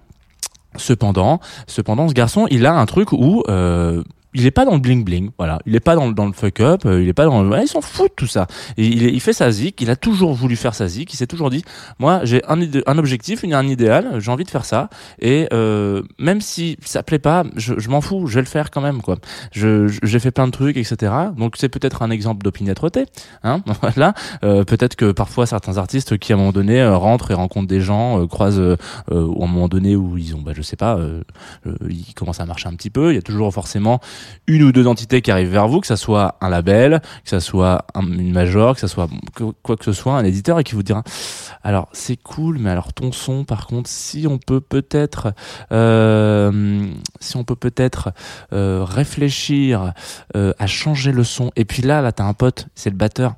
Cependant, 0.77 1.41
cependant, 1.67 2.09
ce 2.09 2.15
garçon, 2.15 2.47
il 2.51 2.67
a 2.67 2.75
un 2.75 2.87
truc 2.87 3.13
où 3.13 3.43
euh, 3.49 4.03
il 4.35 4.47
est 4.47 4.51
pas 4.51 4.65
dans 4.65 4.75
le 4.75 4.79
bling 4.81 5.05
bling, 5.05 5.31
voilà. 5.39 5.59
Il 5.67 5.75
est 5.75 5.81
pas 5.81 5.95
dans 5.95 6.07
le, 6.07 6.15
dans 6.15 6.27
le 6.27 6.33
fuck 6.33 6.61
up, 6.61 6.83
euh, 6.87 7.03
il 7.03 7.09
est 7.09 7.13
pas 7.15 7.25
dans 7.25 7.43
le, 7.43 7.49
ouais, 7.49 7.65
il 7.65 7.69
s'en 7.69 7.81
fout 7.81 8.11
de 8.11 8.15
tout 8.15 8.27
ça. 8.27 8.47
Il, 8.77 9.03
il 9.03 9.21
fait 9.21 9.33
sa 9.33 9.51
zik, 9.51 9.81
il 9.81 9.91
a 9.91 9.97
toujours 9.97 10.35
voulu 10.35 10.57
faire 10.57 10.75
sa 10.75 10.87
zik, 10.89 11.13
il 11.13 11.17
s'est 11.17 11.27
toujours 11.27 11.51
dit, 11.51 11.65
moi 11.99 12.21
j'ai 12.25 12.43
un, 12.47 12.59
un 12.87 12.99
objectif, 12.99 13.43
une- 13.43 13.55
un 13.55 13.67
idéal, 13.67 14.17
j'ai 14.21 14.31
envie 14.31 14.45
de 14.45 14.51
faire 14.51 14.65
ça. 14.65 14.91
Et 15.21 15.49
euh, 15.53 16.03
même 16.19 16.41
si 16.41 16.77
ça 16.85 17.03
plaît 17.03 17.19
pas, 17.19 17.45
je, 17.57 17.75
je 17.79 17.89
m'en 17.89 18.01
fous, 18.01 18.27
je 18.27 18.35
vais 18.37 18.43
le 18.43 18.47
faire 18.47 18.71
quand 18.71 18.81
même, 18.81 19.01
quoi. 19.03 19.17
Je, 19.53 19.89
j'ai 20.03 20.19
fait 20.19 20.31
plein 20.31 20.47
de 20.47 20.53
trucs, 20.53 20.77
etc. 20.77 21.13
Donc 21.37 21.55
c'est 21.57 21.69
peut-être 21.69 22.03
un 22.03 22.11
exemple 22.11 22.45
d'opiniâtreté, 22.45 23.07
hein. 23.45 23.63
Voilà. 23.83 24.13
Euh, 24.45 24.65
peut-être 24.65 24.97
que 24.97 25.13
parfois 25.13 25.47
certains 25.47 25.79
artistes 25.79 26.19
qui 26.19 26.33
à 26.33 26.37
un 26.37 26.39
moment 26.39 26.53
donné 26.53 26.81
euh, 26.81 26.97
rentrent 26.97 27.31
et 27.31 27.35
rencontrent 27.35 27.69
des 27.69 27.81
gens, 27.81 28.21
euh, 28.23 28.27
croisent 28.27 28.59
euh, 28.61 28.77
ou 29.09 29.43
à 29.43 29.47
un 29.47 29.49
moment 29.49 29.69
donné 29.69 29.97
où 29.97 30.19
ils 30.19 30.35
ont, 30.35 30.41
bah, 30.43 30.53
je 30.55 30.63
sais 30.63 30.77
pas, 30.77 30.99
ils 31.89 32.15
commencent 32.15 32.41
à 32.41 32.47
marcher 32.47 32.69
un 32.69 32.75
petit 32.75 32.91
peu. 32.91 33.13
Il 33.13 33.15
y 33.15 33.19
a 33.19 33.23
toujours 33.23 33.53
forcément 33.53 34.01
une 34.47 34.63
ou 34.63 34.73
deux 34.73 34.87
entités 34.87 35.23
qui 35.23 35.31
arrivent 35.31 35.51
vers 35.53 35.69
vous, 35.69 35.81
que 35.81 35.87
ça 35.87 35.97
soit 35.97 36.37
un 36.41 36.49
label, 36.49 37.01
que 37.25 37.31
ça 37.31 37.41
soit 37.41 37.85
un- 37.95 38.03
une 38.07 38.33
major, 38.33 38.75
que 38.75 38.81
ça 38.81 38.89
soit 38.89 39.09
quoi 39.63 39.77
que 39.77 39.85
ce 39.85 39.93
soit, 39.93 40.15
un 40.15 40.25
éditeur, 40.25 40.59
et 40.59 40.65
qui 40.65 40.75
vous 40.75 40.83
dira 40.83 41.03
alors 41.63 41.89
c'est 41.93 42.17
cool, 42.17 42.59
mais 42.59 42.71
alors 42.71 42.93
ton 42.93 43.13
son, 43.13 43.45
par 43.45 43.67
contre, 43.67 43.91
si 43.91 44.27
on 44.29 44.39
peut 44.39 44.61
peut-être, 44.61 45.33
euh, 45.73 46.87
si 47.21 47.37
on 47.37 47.45
peut 47.45 47.57
peut-être 47.57 48.11
euh, 48.53 48.85
réfléchir 48.85 49.93
euh, 50.37 50.53
à 50.59 50.67
changer 50.67 51.13
le 51.13 51.25
son. 51.25 51.51
Et 51.57 51.65
puis 51.65 51.83
là, 51.83 52.01
là, 52.01 52.13
t'as 52.13 52.25
un 52.25 52.35
pote, 52.35 52.69
c'est 52.75 52.91
le 52.91 52.97
batteur. 52.97 53.35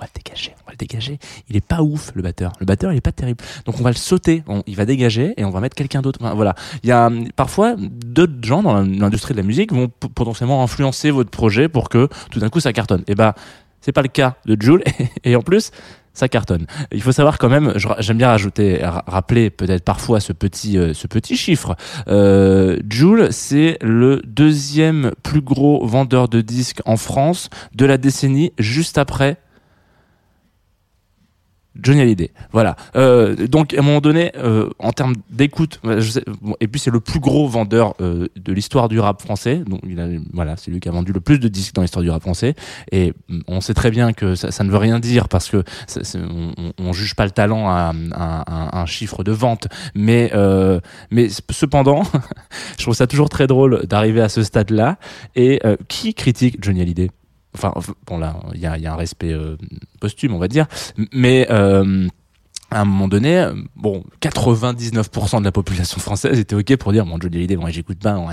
On 0.00 0.04
va 0.04 0.08
le 0.14 0.22
dégager, 0.24 0.54
on 0.62 0.66
va 0.66 0.72
le 0.72 0.76
dégager. 0.78 1.18
Il 1.50 1.56
est 1.56 1.64
pas 1.66 1.82
ouf, 1.82 2.12
le 2.14 2.22
batteur. 2.22 2.52
Le 2.58 2.64
batteur, 2.64 2.90
il 2.90 2.96
est 2.96 3.02
pas 3.02 3.12
terrible. 3.12 3.44
Donc 3.66 3.78
on 3.78 3.82
va 3.82 3.90
le 3.90 3.96
sauter, 3.96 4.42
il 4.66 4.74
va 4.74 4.86
dégager 4.86 5.34
et 5.36 5.44
on 5.44 5.50
va 5.50 5.60
mettre 5.60 5.76
quelqu'un 5.76 6.00
d'autre. 6.00 6.18
Voilà. 6.34 6.54
Il 6.82 6.88
y 6.88 6.92
a 6.92 7.10
parfois 7.36 7.74
d'autres 7.76 8.42
gens 8.42 8.62
dans 8.62 8.80
l'industrie 8.82 9.34
de 9.34 9.38
la 9.40 9.44
musique 9.46 9.74
vont 9.74 9.88
potentiellement 9.88 10.62
influencer 10.62 11.10
votre 11.10 11.28
projet 11.28 11.68
pour 11.68 11.90
que 11.90 12.08
tout 12.30 12.40
d'un 12.40 12.48
coup 12.48 12.60
ça 12.60 12.72
cartonne. 12.72 13.04
Et 13.08 13.14
bah, 13.14 13.34
c'est 13.82 13.92
pas 13.92 14.00
le 14.00 14.08
cas 14.08 14.36
de 14.46 14.56
Jules. 14.58 14.82
Et 15.24 15.36
en 15.36 15.42
plus, 15.42 15.70
ça 16.14 16.28
cartonne. 16.28 16.66
Il 16.92 17.02
faut 17.02 17.12
savoir 17.12 17.36
quand 17.36 17.50
même, 17.50 17.74
j'aime 17.98 18.16
bien 18.16 18.28
rajouter, 18.28 18.78
ra- 18.82 19.04
rappeler 19.06 19.50
peut-être 19.50 19.84
parfois 19.84 20.18
ce 20.20 20.32
petit, 20.32 20.78
euh, 20.78 20.94
ce 20.94 21.08
petit 21.08 21.36
chiffre. 21.36 21.76
Euh, 22.08 22.78
Jules, 22.88 23.28
c'est 23.32 23.76
le 23.82 24.22
deuxième 24.26 25.12
plus 25.22 25.42
gros 25.42 25.86
vendeur 25.86 26.28
de 26.30 26.40
disques 26.40 26.80
en 26.86 26.96
France 26.96 27.50
de 27.74 27.84
la 27.84 27.98
décennie, 27.98 28.52
juste 28.58 28.96
après 28.96 29.36
Johnny 31.82 32.00
Hallyday. 32.00 32.30
Voilà. 32.52 32.76
Euh, 32.96 33.34
donc 33.46 33.74
à 33.74 33.78
un 33.78 33.82
moment 33.82 34.00
donné, 34.00 34.32
euh, 34.36 34.70
en 34.78 34.92
termes 34.92 35.14
d'écoute, 35.30 35.80
sais- 36.00 36.24
bon, 36.40 36.54
et 36.60 36.68
puis 36.68 36.80
c'est 36.80 36.90
le 36.90 37.00
plus 37.00 37.20
gros 37.20 37.48
vendeur 37.48 37.94
euh, 38.00 38.28
de 38.36 38.52
l'histoire 38.52 38.88
du 38.88 38.98
rap 39.00 39.20
français. 39.22 39.62
Donc 39.66 39.80
il 39.88 39.98
a, 40.00 40.06
voilà, 40.32 40.56
c'est 40.56 40.70
lui 40.70 40.80
qui 40.80 40.88
a 40.88 40.92
vendu 40.92 41.12
le 41.12 41.20
plus 41.20 41.38
de 41.38 41.48
disques 41.48 41.74
dans 41.74 41.82
l'histoire 41.82 42.02
du 42.02 42.10
rap 42.10 42.22
français. 42.22 42.54
Et 42.92 43.12
mm, 43.28 43.40
on 43.48 43.60
sait 43.60 43.74
très 43.74 43.90
bien 43.90 44.12
que 44.12 44.34
ça, 44.34 44.50
ça 44.50 44.64
ne 44.64 44.70
veut 44.70 44.76
rien 44.78 44.98
dire 45.00 45.28
parce 45.28 45.48
que 45.48 45.62
ça- 45.86 46.00
on, 46.18 46.72
on- 46.78 46.92
juge 46.92 47.14
pas 47.14 47.24
le 47.24 47.30
talent 47.30 47.68
à, 47.68 47.92
à- 48.12 48.76
à 48.78 48.82
un 48.82 48.86
chiffre 48.86 49.22
de 49.22 49.32
vente, 49.32 49.68
mais 49.94 50.30
euh, 50.34 50.80
mais 51.10 51.28
cependant, 51.50 52.02
je 52.78 52.82
trouve 52.82 52.94
ça 52.94 53.06
toujours 53.06 53.28
très 53.28 53.46
drôle 53.46 53.86
d'arriver 53.86 54.20
à 54.20 54.28
ce 54.28 54.42
stade-là. 54.42 54.96
Et 55.36 55.60
euh, 55.64 55.76
qui 55.88 56.14
critique 56.14 56.56
Johnny 56.62 56.80
Hallyday? 56.82 57.10
Enfin, 57.54 57.72
bon 58.06 58.18
là, 58.18 58.36
il 58.54 58.60
y 58.60 58.66
a, 58.66 58.78
y 58.78 58.86
a 58.86 58.92
un 58.92 58.96
respect 58.96 59.32
euh, 59.32 59.56
posthume, 60.00 60.34
on 60.34 60.38
va 60.38 60.48
dire, 60.48 60.66
mais 61.12 61.46
euh, 61.50 62.06
à 62.72 62.82
un 62.82 62.84
moment 62.84 63.08
donné, 63.08 63.36
euh, 63.40 63.52
bon, 63.74 64.04
99% 64.22 65.40
de 65.40 65.44
la 65.44 65.50
population 65.50 65.98
française 66.00 66.38
était 66.38 66.54
ok 66.54 66.76
pour 66.76 66.92
dire 66.92 67.04
bon 67.04 67.18
Johnny 67.20 67.38
Hallyday, 67.38 67.56
bon 67.56 67.66
j'écoute 67.66 67.98
pas, 67.98 68.16
ouais, 68.16 68.26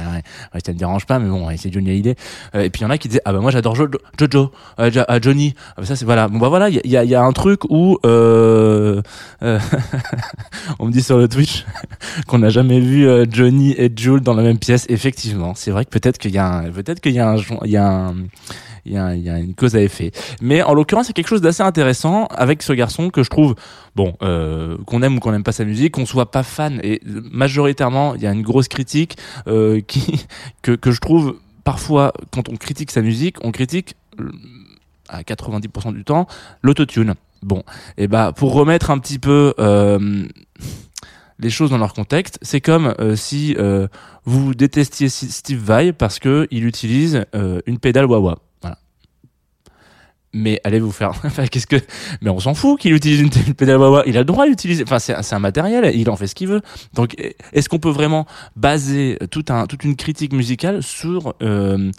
ouais, 0.53 0.59
ça 0.63 0.71
me 0.73 0.77
dérange 0.77 1.07
pas, 1.07 1.17
mais 1.17 1.27
bon 1.27 1.47
c'est 1.57 1.73
Johnny 1.73 1.89
Hallyday. 1.89 2.15
Euh, 2.53 2.61
et 2.61 2.69
puis 2.69 2.81
il 2.81 2.83
y 2.83 2.85
en 2.85 2.91
a 2.91 2.99
qui 2.99 3.07
disaient 3.07 3.21
ah 3.25 3.33
bah 3.33 3.39
moi 3.39 3.49
j'adore 3.49 3.73
Jo- 3.73 3.87
Jojo, 4.19 4.51
euh, 4.79 4.91
Ja- 4.91 5.05
ah, 5.07 5.19
Johnny, 5.19 5.55
Ah, 5.69 5.73
bah, 5.81 5.85
ça 5.87 5.95
c'est 5.95 6.05
voilà, 6.05 6.27
bon 6.27 6.37
bah 6.37 6.49
voilà, 6.49 6.69
il 6.69 6.79
y 6.85 6.95
a, 6.95 7.03
y 7.03 7.15
a- 7.15 7.23
un 7.23 7.31
truc 7.31 7.61
où 7.71 7.97
euh, 8.05 9.01
euh, 9.41 9.59
on 10.77 10.85
me 10.85 10.91
dit 10.91 11.01
sur 11.01 11.17
le 11.17 11.27
Twitch 11.27 11.65
qu'on 12.27 12.37
n'a 12.37 12.49
jamais 12.49 12.79
vu 12.79 13.07
euh, 13.07 13.25
Johnny 13.27 13.73
et 13.75 13.91
Jules 13.95 14.21
dans 14.21 14.35
la 14.35 14.43
même 14.43 14.59
pièce. 14.59 14.85
Effectivement, 14.89 15.53
c'est 15.55 15.71
vrai 15.71 15.83
que 15.85 15.89
peut-être 15.89 16.19
qu'il 16.19 16.31
y 16.31 16.37
a 16.37 16.47
un, 16.47 16.69
peut-être 16.71 16.99
qu'il 16.99 17.13
y 17.13 17.19
a 17.19 17.27
un, 17.31 17.37
y 17.65 17.77
a 17.77 17.87
un 17.87 18.15
il 18.87 19.23
y, 19.23 19.29
a, 19.29 19.39
une 19.39 19.53
cause 19.53 19.75
à 19.75 19.81
effet. 19.81 20.11
Mais 20.41 20.63
en 20.63 20.73
l'occurrence, 20.73 21.07
c'est 21.07 21.13
quelque 21.13 21.27
chose 21.27 21.41
d'assez 21.41 21.63
intéressant 21.63 22.25
avec 22.27 22.63
ce 22.63 22.73
garçon 22.73 23.09
que 23.09 23.23
je 23.23 23.29
trouve, 23.29 23.55
bon, 23.95 24.13
euh, 24.21 24.77
qu'on 24.85 25.01
aime 25.01 25.17
ou 25.17 25.19
qu'on 25.19 25.31
n'aime 25.31 25.43
pas 25.43 25.51
sa 25.51 25.65
musique, 25.65 25.93
qu'on 25.93 26.05
soit 26.05 26.31
pas 26.31 26.43
fan. 26.43 26.79
Et 26.83 27.01
majoritairement, 27.05 28.15
il 28.15 28.21
y 28.21 28.27
a 28.27 28.31
une 28.31 28.41
grosse 28.41 28.67
critique 28.67 29.17
euh, 29.47 29.81
que, 30.61 30.71
que 30.71 30.91
je 30.91 30.99
trouve 30.99 31.37
parfois, 31.63 32.13
quand 32.31 32.49
on 32.49 32.55
critique 32.55 32.91
sa 32.91 33.01
musique, 33.01 33.37
on 33.43 33.51
critique 33.51 33.95
euh, 34.19 34.31
à 35.09 35.21
90% 35.21 35.93
du 35.93 36.03
temps 36.03 36.27
l'autotune. 36.61 37.15
Bon, 37.43 37.63
et 37.97 38.07
bah 38.07 38.33
pour 38.35 38.53
remettre 38.53 38.89
un 38.89 38.97
petit 38.97 39.19
peu 39.19 39.53
les 41.39 41.49
choses 41.51 41.69
dans 41.69 41.77
leur 41.77 41.93
contexte, 41.93 42.39
c'est 42.41 42.61
comme 42.61 42.95
si 43.15 43.55
vous 44.25 44.55
détestiez 44.55 45.07
Steve 45.07 45.59
Vai 45.59 45.93
parce 45.93 46.17
que 46.17 46.47
il 46.49 46.65
utilise 46.65 47.25
une 47.67 47.77
pédale 47.77 48.05
wah-wah. 48.05 48.39
Mais 50.33 50.59
allez 50.63 50.79
vous 50.79 50.91
faire. 50.91 51.13
Qu'est-ce 51.51 51.67
que. 51.67 51.77
Mais 52.21 52.29
on 52.29 52.39
s'en 52.39 52.53
fout 52.53 52.79
qu'il 52.79 52.93
utilise 52.93 53.21
une, 53.21 53.29
une 53.47 53.53
pédale 53.53 53.77
wah-wah. 53.77 54.03
Il 54.05 54.17
a 54.17 54.19
le 54.19 54.25
droit 54.25 54.45
d'utiliser. 54.45 54.83
Enfin, 54.83 54.99
c'est 54.99 55.33
un 55.33 55.39
matériel. 55.39 55.95
Il 55.95 56.09
en 56.09 56.15
fait 56.15 56.27
ce 56.27 56.35
qu'il 56.35 56.47
veut. 56.47 56.61
Donc, 56.93 57.15
est-ce 57.53 57.69
qu'on 57.69 57.79
peut 57.79 57.89
vraiment 57.89 58.25
baser 58.55 59.17
tout 59.31 59.45
un, 59.49 59.65
toute 59.67 59.83
une 59.83 59.95
critique 59.95 60.33
musicale 60.33 60.83
sur 60.83 61.35
euh, 61.41 61.91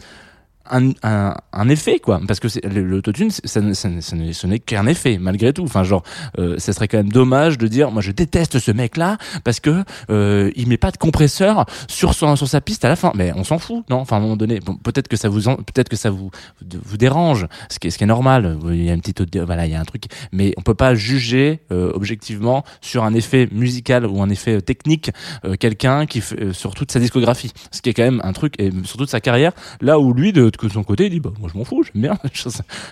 un, 0.71 0.91
un, 1.03 1.35
un 1.53 1.69
effet 1.69 1.99
quoi. 1.99 2.21
Parce 2.27 2.41
que 2.41 2.49
l'autotune 2.67 3.31
ça, 3.31 3.43
ça, 3.45 3.63
ça 3.75 4.17
ce 4.33 4.47
n'est 4.47 4.59
qu'un 4.59 4.87
effet 4.87 5.19
malgré 5.19 5.53
tout. 5.53 5.65
Enfin 5.65 5.85
genre 5.85 6.03
euh, 6.39 6.59
ça 6.59 6.73
serait 6.73 6.89
quand 6.89 6.99
même 6.99 7.13
dommage 7.13 7.59
de 7.59 7.67
dire 7.69 7.91
moi 7.91 8.03
je 8.03 8.13
déteste 8.13 8.59
ce 8.59 8.71
mec 8.73 8.97
là 8.97 9.19
parce 9.45 9.61
que 9.61 9.85
euh, 10.11 10.51
il 10.57 10.69
met 10.69 10.77
pas 10.77 10.91
de 10.91 10.97
compresseur 10.97 11.67
sur 11.89 12.15
son 12.15 12.37
sur 12.37 12.49
sa 12.49 12.61
piste 12.61 12.85
à 12.85 12.89
la 12.89 12.97
fin. 12.97 13.13
Mais 13.15 13.33
on 13.35 13.45
s'en 13.45 13.59
fout 13.59 13.85
non? 13.91 13.99
Enfin 14.01 14.17
à 14.17 14.19
un 14.19 14.23
moment 14.23 14.37
donné 14.37 14.61
peut-être 14.83 15.09
que 15.09 15.17
ça 15.17 15.29
vous 15.29 15.41
peut-être 15.41 15.89
que 15.89 15.97
ça 15.97 16.11
vous 16.11 16.31
vous 16.61 16.97
dérange 16.97 17.47
ce 17.69 17.79
qui 17.79 17.89
est 17.89 17.91
ce 17.91 17.99
qui 17.99 18.05
est 18.05 18.09
normal. 18.09 18.59
Il 18.69 18.85
y 18.85 18.91
a 18.91 18.95
une 18.95 19.01
petite 19.01 19.37
voilà 19.37 19.67
il 19.67 19.73
y 19.73 19.75
a 19.75 19.81
un 19.81 19.85
truc. 19.85 20.05
Mais 20.33 20.55
on 20.57 20.63
peut 20.63 20.75
pas 20.75 20.95
juger 20.95 21.61
euh, 21.73 21.93
objectivement 21.95 22.65
sur 22.81 23.05
un 23.05 23.15
effet 23.15 23.49
musical 23.53 24.07
ou 24.07 24.23
un 24.23 24.31
effet 24.31 24.61
technique 24.61 25.11
euh, 25.45 25.57
quelqu'un 25.59 26.07
qui 26.07 26.21
fait 26.21 26.41
euh, 26.41 26.53
sur 26.53 26.75
toute 26.75 26.91
sa 26.93 27.01
discographie. 27.01 27.53
Ce 27.71 27.83
qui 27.83 27.91
est 27.91 27.95
quand 27.95 28.03
même 28.03 28.21
un 28.25 28.33
truc 28.33 28.55
et 28.59 28.71
sur 28.85 28.99
toute 28.99 29.11
sa 29.11 29.21
carrière 29.21 29.53
là 29.81 29.99
où 29.99 30.13
lui 30.13 30.33
de, 30.33 30.51
de 30.67 30.73
son 30.73 30.85
côté 30.85 31.07
il 31.07 31.11
dit 31.11 31.21
bah 31.21 31.33
moi 31.39 31.49
je 31.53 31.59
m'en 31.59 31.65
fous 31.65 31.83
j'aime 31.83 32.03
bien. 32.03 32.19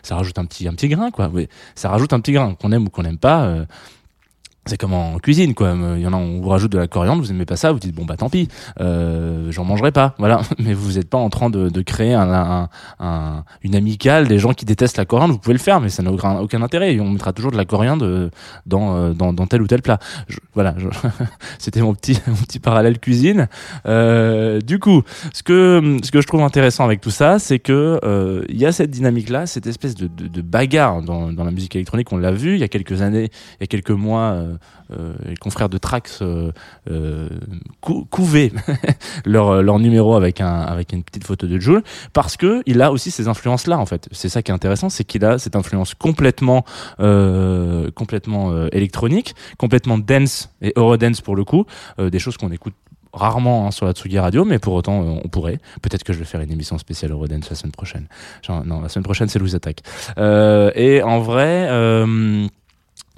Ça, 0.03 0.17
rajoute 0.17 0.39
un 0.39 0.45
petit 0.45 0.89
grain 0.89 1.11
quoi. 1.11 1.31
Ça 1.75 1.89
rajoute 1.89 2.13
un 2.13 2.21
petit 2.21 2.33
grain 2.33 2.55
qu'on 2.55 2.73
aime 2.73 2.87
ou 2.87 2.91
qu'on 2.91 3.03
n'aime 3.03 3.19
pas 3.19 3.45
euh, 3.45 3.65
c'est 4.67 4.77
comme 4.77 4.93
en 4.95 5.19
cuisine 5.19 5.55
quoi. 5.55 5.75
Il 5.97 6.03
y 6.03 6.07
en 6.07 6.13
a 6.13 6.17
on 6.17 6.41
vous 6.41 6.49
rajoute 6.49 6.73
de 6.73 6.79
la 6.79 6.89
coriandre 6.89 7.23
vous 7.23 7.31
aimez 7.31 7.45
pas 7.47 7.57
ça 7.57 7.73
vous 7.73 7.79
dites 7.79 7.95
bon 7.95 8.05
bah 8.05 8.17
tant 8.17 8.29
pis. 8.29 8.49
Euh, 8.81 9.51
j'en 9.51 9.65
mangerai 9.65 9.93
pas. 9.93 10.15
Voilà. 10.19 10.41
Mais 10.59 10.75
vous 10.75 10.99
êtes 10.99 11.09
pas 11.09 11.19
en 11.19 11.31
train 11.31 11.51
de, 11.51 11.69
de 11.69 11.83
créer 11.83 12.13
un, 12.15 12.29
un- 12.33 12.69
un- 12.99 13.45
une 13.63 13.77
amicale 13.77 14.27
des 14.27 14.39
gens 14.41 14.53
qui 14.55 14.65
détestent 14.65 14.97
la 14.97 15.05
coriandre. 15.05 15.35
Vous 15.35 15.39
pouvez 15.39 15.53
le 15.55 15.61
faire 15.61 15.81
mais 15.81 15.89
ça 15.89 16.03
n'a 16.03 16.11
aucun, 16.11 16.63
intérêt. 16.63 16.99
On 17.01 17.11
mettra 17.11 17.33
toujours 17.33 17.53
de 17.53 17.57
la 17.57 17.65
coriandre 17.65 18.05
euh, 18.05 18.31
dans, 18.67 18.97
euh, 18.97 19.13
dans, 19.13 19.33
dans 19.33 19.47
tel 19.47 19.63
ou 19.63 19.67
tel 19.69 19.83
plat. 19.83 19.99
Voilà. 20.55 20.75
C'était 21.59 21.81
mon 21.81 21.95
petit 21.95 22.19
mon 22.27 22.35
petit 22.35 22.59
parallèle 22.59 22.99
cuisine. 22.99 23.49
Euh, 23.87 24.61
du 24.61 24.79
coup 24.79 25.03
ce 25.33 25.43
que 25.43 25.99
ce 26.03 26.11
que 26.11 26.21
je 26.21 26.27
trouve 26.27 26.43
intéressant 26.43 26.85
avec 26.85 27.01
tout 27.01 27.11
ça 27.11 27.39
c'est 27.39 27.59
que 27.59 28.01
euh, 28.05 28.45
il 28.49 28.57
y 28.59 28.67
a 28.67 28.73
cette 28.73 28.91
dynamique 28.91 29.29
là 29.29 29.47
cette 29.47 29.67
espèce 29.67 29.95
de, 29.95 30.07
de, 30.09 30.27
de 30.29 30.43
bagarre 30.43 31.03
dans, 31.03 31.33
dans 31.33 31.45
la 31.45 31.51
musique 31.53 31.77
électronique. 31.77 32.13
On 32.13 32.17
l'a 32.19 32.33
vu 32.33 32.55
il 32.55 32.61
y 32.61 32.65
a 32.65 32.69
quelques 32.69 33.03
années 33.03 33.31
il 33.55 33.63
y 33.63 33.65
a 33.65 33.67
quelques 33.67 33.91
mois 33.91 34.35
les 34.91 35.37
confrères 35.37 35.69
de 35.69 35.79
Trax 35.79 36.21
euh, 36.23 36.53
euh, 36.91 37.29
cou- 37.81 38.07
couvaient 38.11 38.53
leur 39.25 39.63
leur 39.63 39.79
numéro 39.79 40.15
avec 40.15 40.41
un 40.41 40.61
avec 40.61 40.93
une 40.93 41.03
petite 41.03 41.25
photo 41.25 41.47
de 41.47 41.59
Jules 41.59 41.83
parce 42.13 42.37
que 42.37 42.63
il 42.67 42.83
a 42.83 42.93
aussi 42.93 43.11
ces 43.11 43.29
influences 43.29 43.67
là 43.67 43.79
en 43.79 43.87
fait 43.87 44.09
c'est 44.13 44.29
ça 44.29 44.43
qui 44.43 44.51
est 44.51 44.55
intéressant 44.55 44.89
c'est 44.89 45.05
qu'il 45.05 45.25
a 45.25 45.39
cette 45.39 45.57
influence 45.57 45.95
complètement 45.95 46.65
euh, 47.01 47.91
complètement 47.93 48.51
euh, 48.53 48.69
électronique 48.73 49.35
complètement 49.59 49.99
dance 49.99 50.51
et 50.63 50.73
eurodance 50.77 51.21
pour 51.21 51.37
le 51.37 51.45
coup 51.45 51.65
euh, 51.99 52.11
des 52.11 52.19
choses 52.19 52.37
qu'on 52.37 52.51
écoute 52.53 52.75
rarement 53.13 53.67
hein, 53.67 53.71
sur 53.71 53.87
la 53.87 53.93
Tsugi 53.93 54.19
Radio, 54.19 54.45
mais 54.45 54.59
pour 54.59 54.75
autant, 54.75 55.01
euh, 55.03 55.21
on 55.25 55.29
pourrait. 55.29 55.59
Peut-être 55.81 56.05
que 56.05 56.13
je 56.13 56.19
vais 56.19 56.27
faire 56.27 56.43
une 56.43 56.53
émission 56.53 56.77
spéciale 56.77 57.13
Eurodance 57.13 57.49
la 57.49 57.57
semaine 57.57 57.73
prochaine. 57.73 58.09
Non, 58.49 58.83
la 58.83 58.91
semaine 58.91 59.05
prochaine, 59.05 59.29
c'est 59.29 59.39
Louis. 59.39 59.53
Euh, 60.19 60.71
et 60.75 61.03
en 61.03 61.21
vrai, 61.21 61.67
euh, 61.71 62.47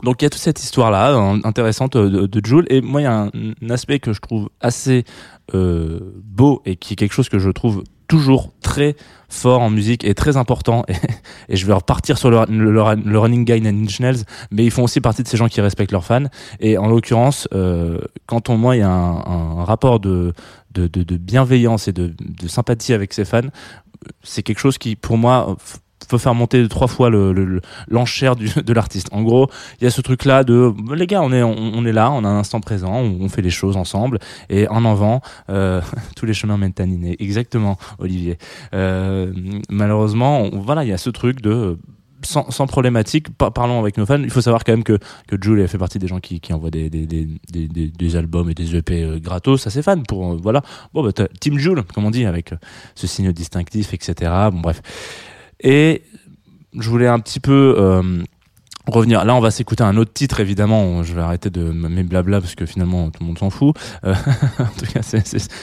donc 0.03 0.23
il 0.23 0.25
y 0.25 0.27
a 0.27 0.31
toute 0.31 0.41
cette 0.41 0.63
histoire-là 0.63 1.15
hein, 1.15 1.41
intéressante 1.45 1.97
de, 1.97 2.27
de 2.27 2.47
Joule. 2.47 2.67
Et 2.71 2.81
moi, 2.81 3.01
il 3.01 3.05
y 3.05 3.07
a 3.07 3.23
un, 3.23 3.29
un 3.29 3.71
aspect 3.71 3.99
que 3.99 4.13
je 4.13 4.21
trouve 4.21 4.49
assez 4.61 5.05
euh, 5.55 6.01
beau 6.23 6.63
et 6.65 6.77
qui 6.77 6.93
est 6.93 6.97
quelque 6.97 7.15
chose 7.15 7.29
que 7.29 7.39
je 7.39 7.51
trouve 7.51 7.83
toujours 8.07 8.53
très 8.63 8.97
fort 9.29 9.61
en 9.61 9.71
musique 9.71 10.05
et 10.05 10.15
très 10.15 10.37
important 10.37 10.85
et, 10.89 10.95
et 11.51 11.57
je 11.57 11.67
vais 11.67 11.75
repartir 11.75 12.17
sur 12.17 12.31
le, 12.31 12.45
le, 12.49 12.73
le 12.73 13.19
running 13.19 13.45
guy 13.45 13.67
Inch 13.67 14.01
Nails 14.01 14.25
mais 14.51 14.65
ils 14.65 14.71
font 14.71 14.85
aussi 14.85 15.03
partie 15.03 15.23
de 15.23 15.29
ces 15.29 15.37
gens 15.37 15.49
qui 15.49 15.61
respectent 15.61 15.93
leurs 15.93 16.07
fans 16.07 16.25
et 16.59 16.79
en 16.79 16.89
l'occurrence 16.89 17.47
euh, 17.53 17.99
quand 18.25 18.49
on 18.49 18.57
moi 18.57 18.77
il 18.77 18.79
y 18.79 18.83
a 18.83 18.91
un, 18.91 19.59
un 19.59 19.65
rapport 19.65 20.01
de, 20.01 20.33
de, 20.73 20.87
de, 20.87 21.17
bienveillance 21.19 21.87
et 21.87 21.93
de, 21.93 22.15
de 22.19 22.49
sympathie 22.49 22.95
avec 22.95 23.13
ses 23.13 23.27
fans 23.27 23.43
c'est 24.23 24.43
quelque 24.43 24.61
chose 24.61 24.79
qui 24.79 24.97
pour 24.97 25.19
moi 25.19 25.59
peut 26.09 26.19
faire 26.19 26.35
monter 26.35 26.67
trois 26.69 26.87
fois 26.89 27.11
le, 27.11 27.33
le- 27.33 27.61
l'enchère 27.89 28.37
du, 28.37 28.49
de 28.49 28.73
l'artiste. 28.73 29.09
En 29.13 29.23
gros, 29.23 29.49
il 29.81 29.85
y 29.85 29.87
a 29.87 29.91
ce 29.91 30.01
truc 30.01 30.25
là 30.25 30.45
de 30.45 30.73
les 30.95 31.07
gars, 31.07 31.23
on 31.23 31.33
est 31.33 31.43
on, 31.43 31.85
est 31.85 31.93
là, 31.93 32.11
on 32.11 32.25
a 32.25 32.29
un 32.29 32.39
instant 32.39 32.61
présent, 32.61 32.95
on, 32.95 33.29
fait 33.29 33.43
les 33.43 33.51
choses 33.51 33.77
ensemble 33.77 34.19
et 34.49 34.67
en 34.69 34.85
avant 34.85 35.21
euh, 35.51 35.81
tous 36.17 36.27
les 36.27 36.35
chemins 36.35 36.57
mènent 36.57 36.73
à 36.79 36.87
Niné. 36.87 37.17
Exactement, 37.21 37.79
Olivier. 37.99 38.39
Euh, 38.75 39.33
malheureusement, 39.71 40.49
voilà, 40.53 40.85
il 40.85 40.89
y 40.89 40.93
a 40.93 40.99
ce 40.99 41.11
truc 41.11 41.41
de 41.41 41.79
sans, 42.23 42.51
sans 42.51 42.67
problématique, 42.67 43.31
par- 43.37 43.53
parlons 43.53 43.79
avec 43.79 43.97
nos 43.97 44.07
fans. 44.07 44.19
Il 44.23 44.31
faut 44.31 44.41
savoir 44.41 44.65
quand 44.65 44.73
même 44.73 44.85
que, 44.85 44.99
que 45.29 45.37
Jules 45.41 45.67
fait 45.69 45.79
partie 45.79 45.99
des 45.99 46.09
gens 46.09 46.21
qui, 46.21 46.41
qui 46.41 46.53
envoient 46.53 46.71
des, 46.71 46.91
des, 46.91 47.07
des, 47.07 47.29
des, 47.49 48.17
albums 48.17 48.51
et 48.51 48.55
des 48.55 48.75
EP 48.77 49.03
euh, 49.03 49.19
gratos 49.21 49.67
à 49.67 49.71
ses 49.71 49.83
fans 49.83 50.01
pour, 50.03 50.33
euh, 50.33 50.37
voilà. 50.43 50.63
Bon, 50.95 51.05
bah, 51.05 51.13
Team 51.41 51.59
Jules, 51.59 51.83
comme 51.95 52.05
on 52.05 52.11
dit, 52.11 52.25
avec 52.27 52.53
euh, 52.53 52.57
ce 52.95 53.07
signe 53.07 53.33
distinctif, 53.33 53.95
etc. 53.95 54.33
Bon, 54.53 54.61
bref. 54.61 54.83
Et 55.61 56.03
je 56.79 56.89
voulais 56.89 57.09
un 57.09 57.19
petit 57.21 57.41
peu 57.41 57.75
euh, 57.79 58.23
revenir. 58.87 59.25
Là, 59.25 59.35
on 59.35 59.41
va 59.41 59.51
s'écouter 59.51 59.83
un 59.85 59.97
autre 59.97 60.13
titre, 60.13 60.41
évidemment. 60.41 61.03
Je 61.03 61.15
vais 61.15 61.21
arrêter 61.21 61.51
de 61.51 61.63
mes 61.71 62.03
blabla 62.03 62.41
parce 62.41 62.55
que 62.55 62.67
finalement, 62.67 63.11
tout 63.11 63.21
le 63.21 63.27
monde 63.27 63.39
s'en 63.39 63.51
fout. 63.51 63.77
Euh, 64.05 64.15
en 64.59 64.79
tout 64.79 64.93
cas, 64.93 65.03
c'est, 65.03 65.23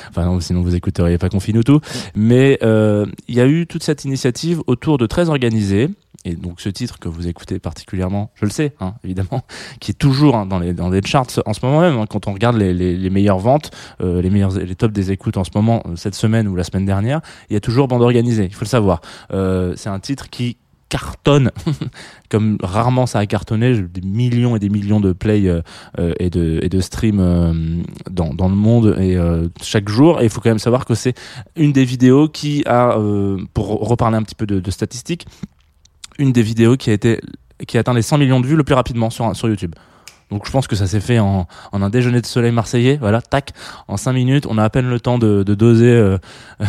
enfin, 0.09 0.25
non, 0.25 0.39
sinon 0.39 0.61
vous 0.61 0.75
écouteriez 0.75 1.17
pas 1.17 1.29
Confine 1.29 1.63
tout. 1.63 1.79
Mais 2.15 2.59
euh, 2.63 3.05
il 3.27 3.35
y 3.35 3.41
a 3.41 3.47
eu 3.47 3.67
toute 3.67 3.83
cette 3.83 4.05
initiative 4.05 4.61
autour 4.67 4.97
de 4.97 5.05
Très 5.05 5.29
Organisé. 5.29 5.89
Et 6.25 6.35
donc 6.35 6.59
ce 6.59 6.69
titre 6.69 6.99
que 6.99 7.07
vous 7.07 7.27
écoutez 7.27 7.59
particulièrement, 7.59 8.31
je 8.35 8.45
le 8.45 8.51
sais, 8.51 8.73
hein, 8.81 8.95
évidemment, 9.03 9.43
qui 9.79 9.91
est 9.91 9.95
toujours 9.95 10.35
hein, 10.35 10.45
dans 10.45 10.59
les 10.59 10.73
dans 10.73 10.89
les 10.89 11.01
charts 11.05 11.27
en 11.45 11.53
ce 11.53 11.63
moment 11.63 11.81
même. 11.81 11.97
hein, 11.97 12.05
quand 12.09 12.27
on 12.27 12.33
regarde 12.33 12.57
les, 12.57 12.73
les, 12.73 12.97
les 12.97 13.09
meilleures 13.09 13.39
ventes, 13.39 13.71
euh, 14.01 14.21
les 14.21 14.29
meilleurs 14.31 14.57
les 14.57 14.75
tops 14.75 14.93
des 14.93 15.11
écoutes 15.11 15.37
en 15.37 15.43
ce 15.43 15.51
moment, 15.55 15.83
euh, 15.85 15.95
cette 15.95 16.15
semaine 16.15 16.47
ou 16.47 16.55
la 16.55 16.63
semaine 16.63 16.85
dernière, 16.85 17.21
il 17.49 17.53
y 17.53 17.57
a 17.57 17.61
toujours 17.61 17.87
bande 17.87 18.01
organisée. 18.01 18.45
Il 18.45 18.53
faut 18.53 18.65
le 18.65 18.69
savoir. 18.69 19.01
Euh, 19.31 19.73
c'est 19.77 19.89
un 19.89 19.99
titre 19.99 20.29
qui 20.29 20.57
cartonne 20.89 21.51
comme 22.29 22.57
rarement 22.61 23.05
ça 23.07 23.19
a 23.19 23.25
cartonné 23.25 23.81
des 23.81 24.01
millions 24.01 24.55
et 24.55 24.59
des 24.59 24.69
millions 24.69 24.99
de 24.99 25.13
plays 25.13 25.47
euh, 25.47 25.61
euh, 25.99 26.13
et 26.19 26.29
de 26.29 26.59
et 26.61 26.69
de 26.69 26.79
streams 26.79 27.19
euh, 27.19 27.53
dans 28.09 28.33
dans 28.33 28.47
le 28.49 28.55
monde 28.55 28.95
et 28.99 29.17
euh, 29.17 29.47
chaque 29.61 29.89
jour 29.89 30.21
et 30.21 30.25
il 30.25 30.29
faut 30.29 30.41
quand 30.41 30.51
même 30.51 30.59
savoir 30.59 30.85
que 30.85 30.93
c'est 30.93 31.15
une 31.55 31.71
des 31.71 31.85
vidéos 31.85 32.29
qui 32.29 32.63
a 32.67 32.97
euh, 32.97 33.39
pour 33.53 33.67
reparler 33.87 34.17
un 34.17 34.23
petit 34.23 34.35
peu 34.35 34.45
de, 34.45 34.59
de 34.59 34.71
statistiques 34.71 35.25
une 36.19 36.31
des 36.31 36.41
vidéos 36.41 36.77
qui 36.77 36.89
a 36.89 36.93
été 36.93 37.21
qui 37.67 37.77
a 37.77 37.79
atteint 37.81 37.93
les 37.93 38.01
100 38.01 38.17
millions 38.17 38.39
de 38.41 38.47
vues 38.47 38.55
le 38.57 38.63
plus 38.63 38.75
rapidement 38.75 39.09
sur 39.09 39.35
sur 39.35 39.47
YouTube 39.47 39.73
donc 40.31 40.47
je 40.47 40.51
pense 40.51 40.65
que 40.65 40.75
ça 40.75 40.87
s'est 40.87 40.99
fait 41.01 41.19
en, 41.19 41.47
en 41.71 41.81
un 41.83 41.89
déjeuner 41.91 42.19
de 42.19 42.25
soleil 42.25 42.51
marseillais, 42.51 42.97
voilà, 42.99 43.21
tac, 43.21 43.51
en 43.87 43.95
cinq 43.95 44.13
minutes, 44.13 44.47
on 44.49 44.57
a 44.57 44.63
à 44.63 44.69
peine 44.71 44.89
le 44.89 44.99
temps 44.99 45.19
de, 45.19 45.43
de 45.43 45.53
doser 45.53 45.85
euh, 45.91 46.17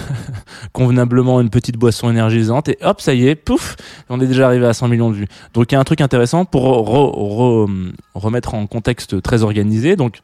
convenablement 0.72 1.40
une 1.40 1.50
petite 1.50 1.76
boisson 1.76 2.10
énergisante 2.10 2.68
et 2.68 2.76
hop, 2.82 3.00
ça 3.00 3.14
y 3.14 3.26
est, 3.28 3.34
pouf, 3.34 3.76
on 4.08 4.20
est 4.20 4.26
déjà 4.26 4.46
arrivé 4.46 4.66
à 4.66 4.74
100 4.74 4.88
millions 4.88 5.10
de 5.10 5.16
vues. 5.16 5.28
Donc 5.54 5.72
il 5.72 5.74
y 5.74 5.78
a 5.78 5.80
un 5.80 5.84
truc 5.84 6.00
intéressant 6.02 6.44
pour 6.44 6.64
re- 6.64 7.66
re- 7.66 7.92
remettre 8.14 8.54
en 8.54 8.66
contexte 8.66 9.22
très 9.22 9.42
organisé. 9.42 9.96
Donc 9.96 10.20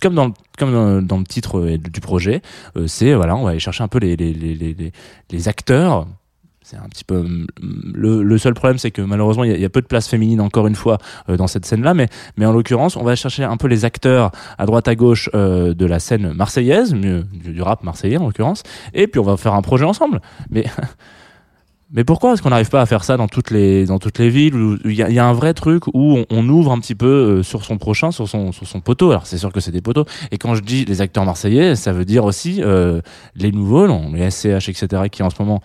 comme 0.00 0.14
dans 0.14 0.28
le, 0.28 0.32
comme 0.58 0.72
dans, 0.72 1.02
dans 1.02 1.18
le 1.18 1.24
titre 1.24 1.58
euh, 1.60 1.76
du 1.76 2.00
projet, 2.00 2.40
euh, 2.76 2.86
c'est 2.86 3.12
voilà, 3.12 3.36
on 3.36 3.44
va 3.44 3.50
aller 3.50 3.58
chercher 3.60 3.84
un 3.84 3.88
peu 3.88 3.98
les 3.98 4.16
les 4.16 4.32
les, 4.32 4.54
les- 4.54 4.92
les 5.30 5.48
acteurs. 5.48 6.06
C'est 6.70 6.76
un 6.76 6.88
petit 6.88 7.02
peu 7.02 7.16
hum, 7.16 7.48
le, 7.60 8.22
le 8.22 8.38
seul 8.38 8.54
problème, 8.54 8.78
c'est 8.78 8.92
que 8.92 9.02
malheureusement 9.02 9.42
il 9.42 9.60
y, 9.60 9.64
a, 9.64 9.68
peu 9.68 9.80
de 9.80 9.88
place 9.88 10.06
féminine 10.06 10.40
encore 10.40 10.68
une 10.68 10.76
fois 10.76 10.98
euh, 11.28 11.36
dans 11.36 11.48
cette 11.48 11.66
scène-là, 11.66 11.94
mais 11.94 12.08
mais 12.36 12.46
en 12.46 12.52
l'occurrence, 12.52 12.96
on 12.96 13.02
va 13.02 13.16
chercher 13.16 13.42
un 13.42 13.56
peu 13.56 13.66
les 13.66 13.84
acteurs 13.84 14.30
à 14.56 14.66
droite 14.66 14.86
à 14.86 14.94
gauche 14.94 15.28
euh, 15.34 15.74
de 15.74 15.84
la 15.84 15.98
scène 15.98 16.32
marseillaise, 16.32 16.94
mieux 16.94 17.24
du, 17.32 17.60
rap 17.60 17.82
marseillais 17.82 18.18
en 18.18 18.26
l'occurrence, 18.26 18.62
et 18.94 19.08
puis 19.08 19.18
on 19.18 19.24
va 19.24 19.36
faire 19.36 19.54
un 19.54 19.62
projet 19.62 19.84
ensemble. 19.84 20.20
Mais 20.48 20.64
mais 21.90 22.04
pourquoi 22.04 22.34
est-ce 22.34 22.42
qu'on 22.42 22.50
n'arrive 22.50 22.70
pas 22.70 22.82
à 22.82 22.86
faire 22.86 23.02
ça 23.02 23.16
dans 23.16 23.26
toutes 23.26 23.50
les 23.50 23.86
dans 23.86 23.98
toutes 23.98 24.20
les 24.20 24.30
villes 24.30 24.78
il 24.84 24.92
y 24.92 25.18
a, 25.18 25.26
un 25.26 25.32
vrai 25.32 25.54
truc 25.54 25.88
où 25.92 26.18
on, 26.30 26.48
ouvre 26.48 26.70
un 26.70 26.78
petit 26.78 26.94
peu 26.94 27.06
euh, 27.06 27.42
sur 27.42 27.64
son 27.64 27.78
prochain, 27.78 28.12
sur 28.12 28.28
son 28.28 28.52
sur 28.52 28.68
son 28.68 28.80
poteau? 28.80 29.10
Alors 29.10 29.26
c'est 29.26 29.38
sûr 29.38 29.52
que 29.52 29.58
c'est 29.58 29.72
des 29.72 29.82
poteaux. 29.82 30.04
Et 30.30 30.38
quand 30.38 30.54
je 30.54 30.62
dis 30.62 30.84
les 30.84 31.00
acteurs 31.00 31.24
marseillais, 31.24 31.74
ça 31.74 31.92
veut 31.92 32.04
dire 32.04 32.24
aussi 32.24 32.62
les 33.34 33.50
nouveaux, 33.50 33.88
les 34.14 34.30
SCH, 34.30 34.68
etc. 34.68 35.08
qui 35.10 35.24
en 35.24 35.30
ce 35.30 35.42
moment 35.42 35.62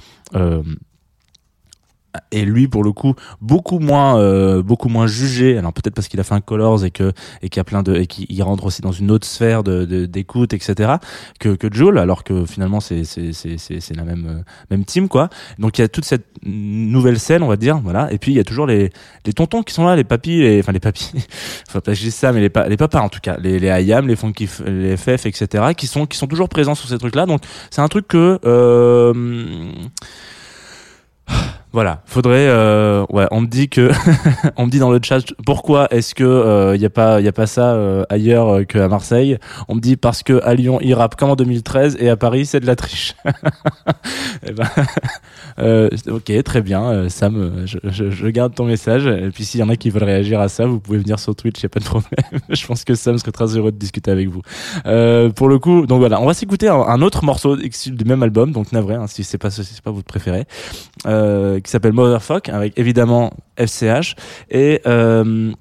et 2.31 2.45
lui 2.45 2.67
pour 2.67 2.83
le 2.83 2.91
coup 2.91 3.15
beaucoup 3.41 3.79
moins 3.79 4.19
euh, 4.19 4.61
beaucoup 4.61 4.89
moins 4.89 5.07
jugé. 5.07 5.57
Alors 5.57 5.73
peut-être 5.73 5.93
parce 5.93 6.07
qu'il 6.07 6.19
a 6.19 6.23
fait 6.23 6.35
un 6.35 6.41
Colors 6.41 6.85
et 6.85 6.91
que 6.91 7.11
et 7.41 7.49
qu'il 7.49 7.59
y 7.59 7.61
a 7.61 7.63
plein 7.63 7.83
de 7.83 7.95
et 7.95 8.07
qu'il 8.07 8.41
rentre 8.43 8.65
aussi 8.65 8.81
dans 8.81 8.91
une 8.91 9.11
autre 9.11 9.27
sphère 9.27 9.63
de 9.63 10.05
d'écoute 10.05 10.53
etc 10.53 10.93
que 11.39 11.49
que 11.55 11.67
Joel 11.71 11.97
alors 11.97 12.23
que 12.23 12.45
finalement 12.45 12.79
c'est 12.79 13.03
c'est 13.03 13.33
c'est 13.33 13.57
c'est 13.57 13.95
la 13.95 14.03
même 14.03 14.25
euh, 14.27 14.43
même 14.71 14.85
team 14.85 15.07
quoi. 15.07 15.29
Donc 15.59 15.77
il 15.77 15.81
y 15.81 15.83
a 15.83 15.87
toute 15.87 16.05
cette 16.05 16.25
nouvelle 16.43 17.19
scène 17.19 17.43
on 17.43 17.47
va 17.47 17.57
dire 17.57 17.79
voilà. 17.79 18.11
Et 18.11 18.17
puis 18.17 18.31
il 18.31 18.35
y 18.35 18.39
a 18.39 18.43
toujours 18.43 18.67
les 18.67 18.91
les 19.25 19.33
tontons 19.33 19.63
qui 19.63 19.73
sont 19.73 19.85
là 19.85 19.95
les 19.95 20.03
papis 20.03 20.59
enfin 20.59 20.71
les 20.71 20.79
papis. 20.79 21.11
Enfin 21.67 21.81
pas 21.81 21.91
que 21.91 21.97
je 21.97 22.03
dise 22.03 22.15
ça 22.15 22.31
mais 22.31 22.41
les 22.41 22.51
les 22.69 22.77
papas 22.77 23.01
en 23.01 23.09
tout 23.09 23.19
cas. 23.21 23.37
Les 23.41 23.59
les 23.59 23.67
IAM 23.83 24.07
les 24.07 24.15
funky 24.15 24.47
les 24.65 24.97
FF 24.97 25.25
etc 25.25 25.73
qui 25.75 25.87
sont 25.87 26.05
qui 26.05 26.17
sont 26.17 26.27
toujours 26.27 26.49
présents 26.49 26.75
sur 26.75 26.87
ces 26.87 26.97
trucs 26.97 27.15
là 27.15 27.25
donc 27.25 27.41
c'est 27.69 27.81
un 27.81 27.87
truc 27.87 28.07
que 28.07 28.39
euh, 28.45 29.13
voilà, 31.75 32.01
faudrait. 32.05 32.47
Euh, 32.47 33.05
ouais, 33.09 33.27
on 33.31 33.41
me 33.41 33.47
dit 33.47 33.67
que, 33.67 33.91
on 34.55 34.65
me 34.65 34.71
dit 34.71 34.79
dans 34.79 34.91
le 34.91 35.01
chat, 35.03 35.33
pourquoi 35.45 35.89
est-ce 35.91 36.15
que 36.15 36.73
il 36.73 36.79
y 36.81 36.85
a 36.85 36.89
pas, 36.89 37.19
y 37.19 37.27
a 37.27 37.33
pas 37.33 37.47
ça 37.47 37.73
euh, 37.73 38.05
ailleurs 38.07 38.47
euh, 38.47 38.63
qu'à 38.63 38.87
Marseille? 38.87 39.37
On 39.67 39.75
me 39.75 39.81
dit 39.81 39.97
parce 39.97 40.23
que 40.23 40.41
à 40.45 40.53
Lyon 40.53 40.79
il 40.81 40.93
rappe 40.93 41.17
comme 41.17 41.31
en 41.31 41.35
2013 41.35 41.97
et 41.99 42.09
à 42.09 42.15
Paris 42.15 42.45
c'est 42.45 42.61
de 42.61 42.65
la 42.65 42.77
triche. 42.77 43.13
Eh 44.47 44.51
ben, 44.51 44.65
euh, 45.59 45.89
ok, 46.09 46.31
très 46.43 46.61
bien, 46.61 46.83
euh, 46.83 47.09
Sam, 47.09 47.35
euh, 47.37 47.65
je, 47.65 47.77
je, 47.83 48.09
je 48.09 48.27
garde 48.27 48.53
ton 48.53 48.65
message. 48.65 49.07
Et 49.07 49.29
puis 49.31 49.45
s'il 49.45 49.59
y 49.59 49.63
en 49.63 49.69
a 49.69 49.75
qui 49.75 49.89
veulent 49.89 50.03
réagir 50.03 50.39
à 50.39 50.49
ça, 50.49 50.65
vous 50.65 50.79
pouvez 50.79 50.97
venir 50.97 51.19
sur 51.19 51.35
Twitch, 51.35 51.61
y 51.63 51.65
a 51.65 51.69
pas 51.69 51.79
de 51.79 51.85
problème. 51.85 52.11
je 52.49 52.65
pense 52.67 52.83
que 52.83 52.95
Sam 52.95 53.17
serait 53.17 53.31
très 53.31 53.57
heureux 53.57 53.71
de 53.71 53.77
discuter 53.77 54.11
avec 54.11 54.29
vous. 54.29 54.41
Euh, 54.85 55.29
pour 55.29 55.47
le 55.47 55.59
coup, 55.59 55.85
donc 55.85 55.99
voilà, 55.99 56.21
on 56.21 56.25
va 56.25 56.33
s'écouter 56.33 56.67
un, 56.67 57.01
autre 57.01 57.23
morceau 57.23 57.55
du 57.55 58.05
même 58.05 58.23
album, 58.23 58.51
donc 58.51 58.71
navré, 58.71 58.95
hein, 58.95 59.07
si 59.07 59.23
c'est 59.23 59.37
pas 59.37 59.49
si 59.49 59.63
c'est 59.63 59.81
pas 59.81 59.91
votre 59.91 60.07
préféré, 60.07 60.45
euh, 61.05 61.59
qui 61.65 61.71
s'appelle 61.71 61.93
Motherfuck, 61.93 62.47
avec 62.49 62.77
évidemment 62.77 63.33
FCH 63.57 64.15
et 64.51 64.81
euh, 64.85 65.51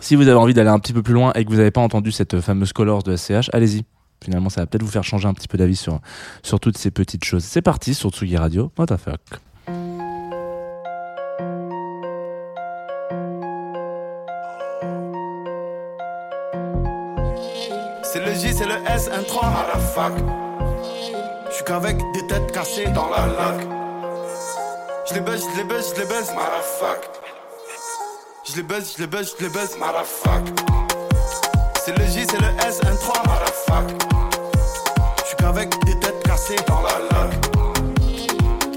si 0.00 0.16
vous 0.16 0.26
avez 0.28 0.36
envie 0.36 0.54
d'aller 0.54 0.70
un 0.70 0.78
petit 0.80 0.92
peu 0.92 1.02
plus 1.02 1.14
loin 1.14 1.32
et 1.34 1.44
que 1.44 1.50
vous 1.50 1.56
n'avez 1.56 1.70
pas 1.70 1.80
entendu 1.80 2.10
cette 2.10 2.40
fameuse 2.40 2.72
Colors 2.72 3.04
de 3.04 3.16
SCH, 3.16 3.48
allez-y. 3.52 3.84
Finalement, 4.22 4.48
ça 4.48 4.62
va 4.62 4.66
peut-être 4.66 4.82
vous 4.82 4.90
faire 4.90 5.04
changer 5.04 5.28
un 5.28 5.34
petit 5.34 5.46
peu 5.46 5.56
d'avis 5.56 5.76
sur, 5.76 6.00
sur 6.42 6.58
toutes 6.58 6.76
ces 6.78 6.90
petites 6.90 7.24
choses. 7.24 7.44
C'est 7.44 7.62
parti 7.62 7.94
sur 7.94 8.10
Tsugi 8.10 8.36
Radio. 8.36 8.72
What 8.76 8.86
the 8.86 8.96
fuck 8.96 9.20
C'est 18.02 18.24
le 18.24 18.32
J, 18.32 18.52
c'est 18.52 18.66
le 18.66 18.76
S, 18.88 19.10
un 19.14 19.22
3. 19.22 19.52
Je 21.48 21.54
suis 21.54 21.64
qu'avec 21.64 21.98
des 21.98 22.26
têtes 22.26 22.50
cassées 22.52 22.88
dans 22.94 23.08
la 23.10 23.26
lac. 23.26 23.75
Je 25.16 25.20
les 25.22 25.24
baisse, 25.24 25.44
je 25.50 25.56
les 25.56 25.64
baisse, 25.64 25.92
je 25.94 26.00
les 26.02 26.06
baisse. 26.06 26.30
Je 28.44 28.56
les 28.56 28.62
baisse, 28.62 28.94
je 28.94 29.00
les 29.00 29.06
baisse, 29.06 29.34
je 29.38 29.44
les 29.44 29.48
baisse. 29.48 29.76
C'est 31.82 31.98
le 31.98 32.04
J, 32.04 32.26
c'est 32.30 32.38
le 32.38 32.48
S, 32.68 32.80
un 32.84 32.94
3. 32.94 33.22
Je 35.16 35.24
suis 35.24 35.36
qu'avec 35.36 35.70
des 35.86 35.98
têtes 36.00 36.22
cassées 36.22 36.56
dans 36.68 36.82
la 36.82 36.98
lac. 37.10 37.32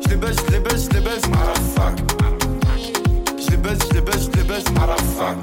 Je 0.02 0.08
les 0.08 0.16
baisse, 0.16 0.38
je 0.48 0.52
les 0.54 0.60
baisse, 0.62 0.86
je 0.86 0.92
les 0.92 1.02
baisse. 1.02 1.22
Je 3.38 3.52
les 3.52 3.58
baisse, 3.58 3.80
je 3.90 3.96
les 3.96 4.02
baisse, 4.02 4.24
je 4.24 4.38
les 4.38 4.44
baisse. 4.44 4.64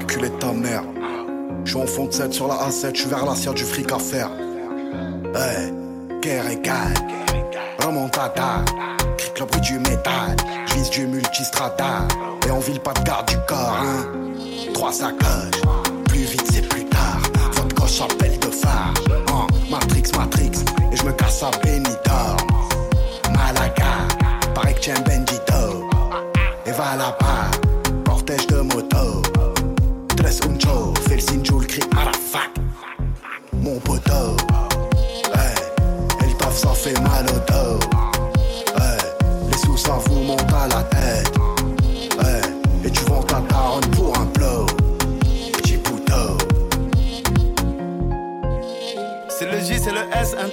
Culé 0.07 0.29
de 0.29 0.37
ta 0.39 0.51
mère. 0.51 0.83
Je 1.63 1.69
suis 1.73 1.79
en 1.79 1.85
fond 1.85 2.05
de 2.05 2.11
7 2.11 2.33
sur 2.33 2.47
la 2.47 2.55
A7, 2.55 2.95
je 2.95 3.01
suis 3.01 3.09
vers 3.09 3.23
l'assiette 3.23 3.53
du 3.53 3.65
fric 3.65 3.91
à 3.91 3.99
faire. 3.99 4.31
Hey, 5.35 5.71
guerre 6.21 6.49
et 6.49 6.59
gagne. 6.59 6.95
Remontada, 7.85 8.65
cric 9.15 9.37
le 9.37 9.45
bruit 9.45 9.61
du 9.61 9.77
métal. 9.77 10.35
Du 10.77 11.05
multistrada. 11.05 12.07
Et 12.47 12.51
on 12.51 12.59
ville 12.59 12.79
pas 12.79 12.93
de 12.93 13.01
garde 13.01 13.27
du 13.27 13.35
corps, 13.47 13.77
hein. 13.81 14.05
Trois 14.73 14.91
sacoches, 14.91 15.61
plus 16.05 16.19
vite 16.19 16.43
c'est 16.51 16.67
plus 16.69 16.85
tard. 16.85 17.19
Votre 17.53 17.75
gauche 17.75 18.01
appelle 18.01 18.39
de 18.39 18.47
phare. 18.47 18.93
Matrix, 19.69 20.03
Matrix, 20.17 20.51
et 20.91 20.95
je 20.95 21.03
me 21.03 21.11
casse 21.11 21.43
à 21.43 21.51
Benidorm. 21.63 22.37
Malaga, 23.31 24.07
paraît 24.55 24.73
que 24.75 24.79
tiens 24.79 24.95
Bendito. 25.05 25.87
Et 26.65 26.71
va 26.71 26.95
là-bas, 26.95 27.26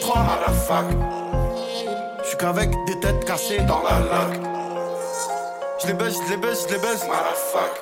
3 0.05 0.19
à 0.19 0.41
la 0.47 0.53
fac. 0.53 0.85
J'suis 2.23 2.37
qu'avec 2.37 2.69
des 2.85 3.01
têtes 3.01 3.25
cassées 3.25 3.61
dans 3.61 3.83
la 3.83 4.01
lac. 4.01 4.39
J'les 5.83 5.97
baisse, 5.97 6.17
j'les 6.29 6.39
baisse, 6.39 6.67
j'les 6.69 6.79
baisse, 6.79 7.07
motherfuck. 7.07 7.73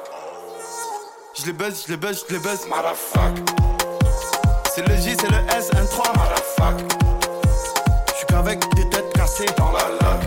J'les 1.35 1.53
baisse, 1.53 1.85
j'les 1.89 1.97
baisse, 1.97 2.25
j'les 2.29 2.39
baisse, 2.39 2.69
motherfuck. 2.69 3.35
C'est 4.73 4.87
le 4.87 4.95
J, 4.99 5.17
c'est 5.21 5.31
le 5.31 5.39
S, 5.59 5.71
un 5.77 5.85
3 5.85 6.07
à 6.11 6.31
la 6.31 6.37
fac. 6.37 6.85
J'suis 8.15 8.27
qu'avec 8.29 8.75
des 8.77 8.89
têtes 8.89 9.13
cassées 9.15 9.47
dans 9.59 9.73
la 9.73 9.89
lac. 10.01 10.23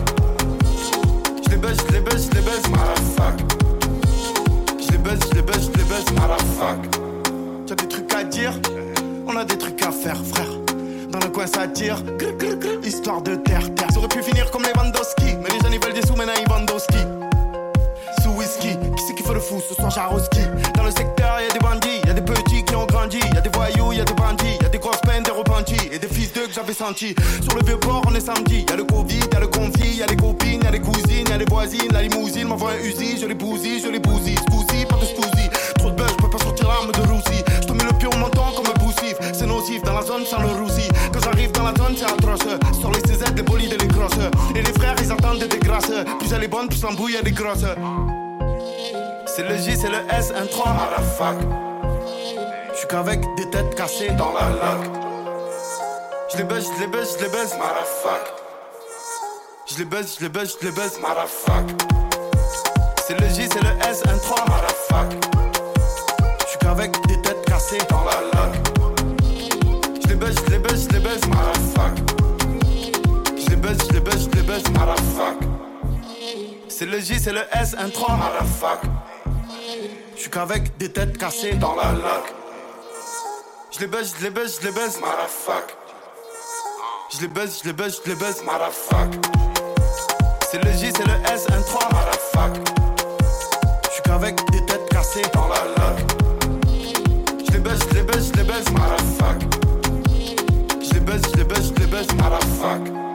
J'les 1.48 1.58
baisse, 1.58 1.78
j'les 1.88 2.02
baisse, 2.02 2.28
j'les 2.30 2.42
baisse, 2.42 2.68
motherfuck. 2.68 3.36
J'les 4.80 4.98
baisse, 4.98 5.20
j'les 5.32 5.42
baisse, 5.42 5.70
j'les 5.74 5.84
baisse, 5.84 6.10
motherfuck. 6.10 7.66
T'as 7.66 7.74
des 7.74 7.88
trucs 7.88 8.14
à 8.14 8.22
dire, 8.22 8.52
on 9.26 9.34
a 9.34 9.46
des 9.46 9.56
trucs 9.56 9.80
à 9.80 9.90
faire, 9.90 10.22
frère. 10.22 10.65
Coin 11.36 11.46
ça 11.46 11.68
tire, 11.68 12.02
histoire 12.82 13.20
de 13.20 13.34
terre, 13.34 13.74
terre. 13.74 13.88
Ça 13.92 13.98
aurait 13.98 14.08
pu 14.08 14.22
finir 14.22 14.50
comme 14.50 14.62
les 14.62 14.72
Lewandowski, 14.72 15.36
mais 15.42 15.50
les 15.50 15.60
jeunes 15.60 15.74
ils 15.74 15.84
veulent 15.84 15.92
des 15.92 16.00
sous, 16.06 16.16
maintenant 16.16 16.32
ils 16.40 16.48
vendent. 16.48 16.70
Sous 18.22 18.30
whisky, 18.30 18.68
qui 18.96 19.02
c'est 19.06 19.14
qui 19.14 19.22
fait 19.22 19.34
le 19.34 19.40
fou? 19.40 19.60
Ce 19.68 19.74
soir 19.74 19.90
Jaroski 19.90 20.40
Dans 20.74 20.84
le 20.84 20.90
secteur 20.92 21.38
y'a 21.42 21.52
des 21.52 21.58
bandits, 21.58 22.00
y'a 22.06 22.14
des 22.14 22.22
petits 22.22 22.64
qui 22.64 22.74
ont 22.74 22.86
grandi, 22.86 23.20
y'a 23.34 23.42
des 23.42 23.50
voyous, 23.50 23.92
y'a 23.92 24.04
des 24.04 24.14
bandits, 24.14 24.56
y'a 24.62 24.70
des 24.70 24.78
grosses 24.78 25.02
peines, 25.02 25.24
des 25.24 25.30
repentis 25.30 25.76
et 25.92 25.98
des 25.98 26.08
fils 26.08 26.32
d'eux 26.32 26.46
que 26.46 26.54
j'avais 26.54 26.72
senti. 26.72 27.14
Sur 27.42 27.58
le 27.58 27.66
vieux 27.66 27.78
port 27.80 28.00
on 28.08 28.14
est 28.14 28.20
samedi, 28.20 28.64
y'a 28.70 28.76
le 28.76 28.84
Covid, 28.84 29.20
y'a 29.30 29.40
le 29.40 29.48
conflit, 29.48 29.96
y'a 29.96 30.06
les 30.06 30.16
copines, 30.16 30.62
y'a 30.64 30.70
les 30.70 30.80
cousines, 30.80 31.28
y'a 31.28 31.36
les 31.36 31.44
voisines, 31.44 31.92
la 31.92 32.00
limousine 32.00 32.48
m'envoie 32.48 32.70
un 32.70 32.82
Uzi, 32.82 33.20
je 33.20 33.26
les 33.26 33.34
bousille, 33.34 33.82
je 33.82 33.88
les 33.88 34.00
bousille, 34.00 34.38
scousi, 34.38 34.86
pas 34.86 34.96
de 34.96 35.04
scousi. 35.04 35.50
Trop 35.76 35.90
de 35.90 35.96
buzz, 35.96 36.10
je 36.12 36.16
peux 36.16 36.30
pas 36.30 36.42
sortir 36.42 36.66
l'arme 36.66 36.92
de 36.92 37.12
Roussi. 37.12 37.44
Je 37.60 37.66
te 37.66 37.72
mets 37.72 37.84
le 37.84 37.92
pied 37.98 38.08
au 38.08 38.16
menton 38.16 38.42
comme 38.56 38.66
un 38.74 38.78
boussif, 38.82 39.16
c'est 39.34 39.46
nocif 39.46 39.82
dans 39.82 39.92
la 39.92 40.02
zone 40.02 40.24
sans 40.24 40.40
le 40.40 40.48
roussi. 40.48 40.88
J'arrive 41.46 41.52
dans 41.52 41.64
la 41.64 41.74
zone 41.74 41.96
c'est 41.96 42.04
atroce, 42.04 42.78
sur 42.78 42.90
les 42.90 43.00
CZ, 43.02 43.34
les 43.34 43.42
bolides 43.42 43.72
et 43.72 43.78
les 43.78 43.86
grosses. 43.88 44.12
Et 44.54 44.62
les 44.62 44.72
frères 44.72 44.96
ils 45.00 45.12
attendent 45.12 45.44
des 45.44 45.58
grâces, 45.58 45.92
plus 46.18 46.32
elle 46.32 46.44
est 46.44 46.48
bonne, 46.48 46.68
plus 46.68 46.82
l'embrouille 46.82 47.16
elle 47.20 47.28
est 47.28 47.32
grosse. 47.32 47.64
C'est 49.26 49.42
le 49.42 49.56
J, 49.56 49.76
c'est 49.76 49.88
le 49.88 49.98
S, 50.10 50.32
un 50.34 50.46
3 50.46 50.70
à 50.70 50.90
la 50.96 51.02
fac. 51.02 51.36
J'suis 52.74 52.88
qu'avec 52.88 53.20
des 53.36 53.50
têtes 53.50 53.74
cassées 53.74 54.10
dans 54.10 54.32
la 54.32 54.48
lac. 54.48 54.90
J'les 56.34 56.44
baisse, 56.44 56.66
j'les 56.78 56.90
baisse, 56.90 57.16
j'les 57.18 57.30
baisse, 57.30 57.54
motherfuck. 57.54 58.34
J'les 59.66 59.84
baisse, 59.84 60.16
j'les 60.18 60.28
baisse, 60.28 60.56
j'les 60.60 60.72
baisse, 60.72 60.98
motherfuck. 61.00 61.82
C'est 63.06 63.20
le 63.20 63.28
J, 63.28 63.48
c'est 63.52 63.62
le 63.62 63.88
S, 63.88 64.02
un 64.06 64.18
3 64.18 64.40
à 64.40 64.62
la 64.62 64.68
fac. 64.68 65.26
J'suis 66.46 66.58
qu'avec 66.60 66.92
des 67.06 67.20
têtes 67.22 67.44
cassées 67.46 67.78
dans 67.90 68.04
la 68.04 68.20
lac. 68.32 68.54
J'les 70.06 70.16
baisse, 70.16 70.34
j'les 70.48 70.58
baisse, 70.58 70.88
j'les 70.90 70.95
baisse, 70.95 70.95
motherfuck. 70.95 70.95
J'les 73.66 73.74
baisse, 73.74 73.88
j'les 73.90 74.00
baisse, 74.00 74.28
j'les 74.32 74.42
baisse, 74.44 74.68
motherfuck. 74.68 75.38
C'est 76.68 76.86
le 76.86 77.00
J, 77.00 77.18
c'est 77.18 77.32
le 77.32 77.40
S, 77.52 77.74
un 77.76 77.88
3 77.88 78.14
à 78.14 78.32
la 78.38 78.44
fac. 78.44 78.80
J'suis 80.16 80.30
qu'avec 80.30 80.76
des 80.76 80.92
têtes 80.92 81.18
cassées 81.18 81.54
dans 81.54 81.74
la 81.74 81.90
lac. 81.92 82.32
J'les 83.72 83.88
baisse, 83.88 84.14
j'les 84.20 84.30
baisse, 84.30 84.60
j'les 84.62 84.72
baisse, 84.72 85.00
motherfuck. 85.00 85.76
J'les 87.10 87.28
baisse, 87.28 87.62
j'les 87.64 87.72
baisse, 87.72 88.00
j'les 88.06 88.14
baisse, 88.14 88.44
motherfuck. 88.44 89.14
C'est 90.48 90.64
le 90.64 90.70
J, 90.70 90.92
c'est 90.96 91.04
le 91.04 91.34
S, 91.34 91.46
un 91.50 91.60
3 91.62 91.88
à 91.88 92.06
la 92.06 92.12
fac. 92.12 92.52
J'suis 93.90 94.02
qu'avec 94.04 94.50
des 94.52 94.64
têtes 94.66 94.88
cassées 94.90 95.22
dans 95.34 95.48
la 95.48 95.64
lac. 95.76 95.98
J'les 97.50 97.62
baisse, 97.62 97.80
j'les 97.90 98.04
baisse, 98.04 98.30
j'les 98.32 98.46
baisse, 98.46 98.70
motherfuck. 98.70 99.42
J'les 100.82 101.00
baisse, 101.00 101.22
j'les 101.34 101.44
baisse, 101.44 101.72
j'les 101.76 101.86
baisse, 101.88 102.12
motherfuck. 102.12 103.05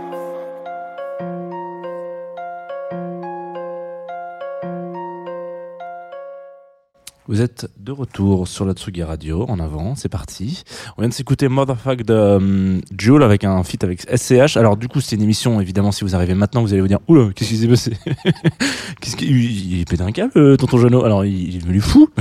Vous 7.31 7.39
êtes 7.39 7.71
de 7.79 7.93
retour 7.93 8.45
sur 8.45 8.65
la 8.65 8.73
Tsugi 8.73 9.03
Radio, 9.03 9.45
en 9.47 9.57
avant, 9.59 9.95
c'est 9.95 10.09
parti. 10.09 10.63
On 10.97 11.01
vient 11.01 11.07
de 11.07 11.13
s'écouter 11.13 11.47
Motherfuck 11.47 12.03
de 12.03 12.13
um, 12.13 12.81
Jules 12.99 13.23
avec 13.23 13.45
un 13.45 13.63
feat 13.63 13.85
avec 13.85 14.01
SCH. 14.01 14.57
Alors 14.57 14.75
du 14.75 14.89
coup, 14.89 14.99
c'est 14.99 15.15
une 15.15 15.21
émission, 15.21 15.61
évidemment, 15.61 15.93
si 15.93 16.03
vous 16.03 16.13
arrivez 16.13 16.33
maintenant, 16.33 16.61
vous 16.61 16.73
allez 16.73 16.81
vous 16.81 16.89
dire, 16.89 16.99
oula, 17.07 17.29
qu'est-ce 17.33 17.51
qui 17.51 17.55
s'est 17.55 17.69
passé 17.69 17.93
Qu'est-ce. 18.99 19.15
Il, 19.23 19.79
il 19.79 19.85
pète 19.85 20.01
un 20.01 20.11
câble, 20.11 20.33
euh, 20.35 20.57
tonton 20.57 20.77
Jeannot 20.77 21.05
Alors, 21.05 21.23
il, 21.23 21.47
il 21.47 21.55
est 21.55 21.59
devenu 21.59 21.79
fou 21.79 22.09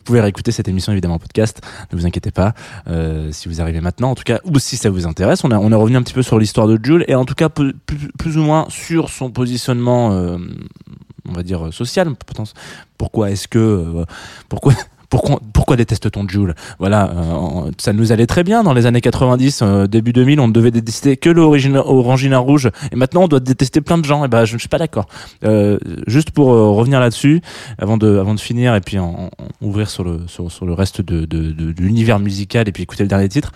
Vous 0.00 0.04
pouvez 0.04 0.20
réécouter 0.20 0.52
cette 0.52 0.68
émission 0.68 0.92
évidemment 0.92 1.16
en 1.16 1.18
podcast, 1.18 1.60
ne 1.92 1.98
vous 1.98 2.06
inquiétez 2.06 2.30
pas 2.30 2.54
euh, 2.86 3.30
si 3.32 3.48
vous 3.48 3.60
arrivez 3.60 3.80
maintenant. 3.80 4.10
En 4.10 4.14
tout 4.14 4.24
cas, 4.24 4.40
ou 4.44 4.60
si 4.60 4.76
ça 4.76 4.90
vous 4.90 5.06
intéresse, 5.06 5.44
on 5.44 5.50
est 5.50 5.74
revenu 5.74 5.96
un 5.96 6.02
petit 6.02 6.14
peu 6.14 6.22
sur 6.22 6.38
l'histoire 6.38 6.68
de 6.68 6.78
Jules 6.82 7.04
et 7.06 7.16
en 7.16 7.24
tout 7.24 7.34
cas 7.34 7.48
plus 7.48 8.38
ou 8.38 8.42
moins 8.42 8.66
sur 8.70 9.08
son 9.08 9.30
positionnement, 9.30 10.12
euh, 10.12 10.38
on 11.28 11.32
va 11.32 11.42
dire 11.42 11.72
social. 11.72 12.08
Pourquoi 12.98 13.30
est-ce 13.30 13.48
que 13.48 13.58
euh, 13.58 14.04
pourquoi 14.48 14.74
pourquoi, 15.52 15.76
déteste-t-on 15.76 16.28
Jules? 16.28 16.54
Voilà, 16.78 17.10
euh, 17.10 17.70
ça 17.78 17.92
nous 17.92 18.12
allait 18.12 18.26
très 18.26 18.44
bien 18.44 18.62
dans 18.62 18.72
les 18.72 18.86
années 18.86 19.00
90, 19.00 19.60
euh, 19.62 19.86
début 19.86 20.12
2000, 20.12 20.40
on 20.40 20.48
ne 20.48 20.52
devait 20.52 20.70
détester 20.70 21.16
que 21.16 21.28
l'Orangina 21.28 22.38
rouge, 22.38 22.70
et 22.92 22.96
maintenant 22.96 23.24
on 23.24 23.28
doit 23.28 23.40
détester 23.40 23.80
plein 23.80 23.98
de 23.98 24.04
gens. 24.04 24.24
Et 24.24 24.28
ben, 24.28 24.44
je 24.44 24.54
ne 24.54 24.58
suis 24.58 24.68
pas 24.68 24.78
d'accord. 24.78 25.06
Euh, 25.44 25.78
juste 26.06 26.30
pour 26.30 26.52
euh, 26.52 26.70
revenir 26.70 27.00
là-dessus, 27.00 27.40
avant 27.78 27.96
de, 27.96 28.18
avant 28.18 28.34
de 28.34 28.40
finir 28.40 28.74
et 28.74 28.80
puis 28.80 28.98
ouvrir 29.60 29.90
sur 29.90 30.04
le, 30.04 30.20
sur, 30.28 30.64
le 30.64 30.72
reste 30.72 31.00
de, 31.00 31.24
de, 31.24 31.52
de, 31.52 31.82
l'univers 31.82 32.20
musical 32.20 32.68
et 32.68 32.72
puis 32.72 32.84
écouter 32.84 33.02
le 33.02 33.08
dernier 33.08 33.28
titre. 33.28 33.52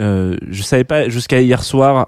Euh, 0.00 0.36
je 0.48 0.62
savais 0.62 0.84
pas 0.84 1.08
jusqu'à 1.08 1.40
hier 1.40 1.62
soir 1.62 2.04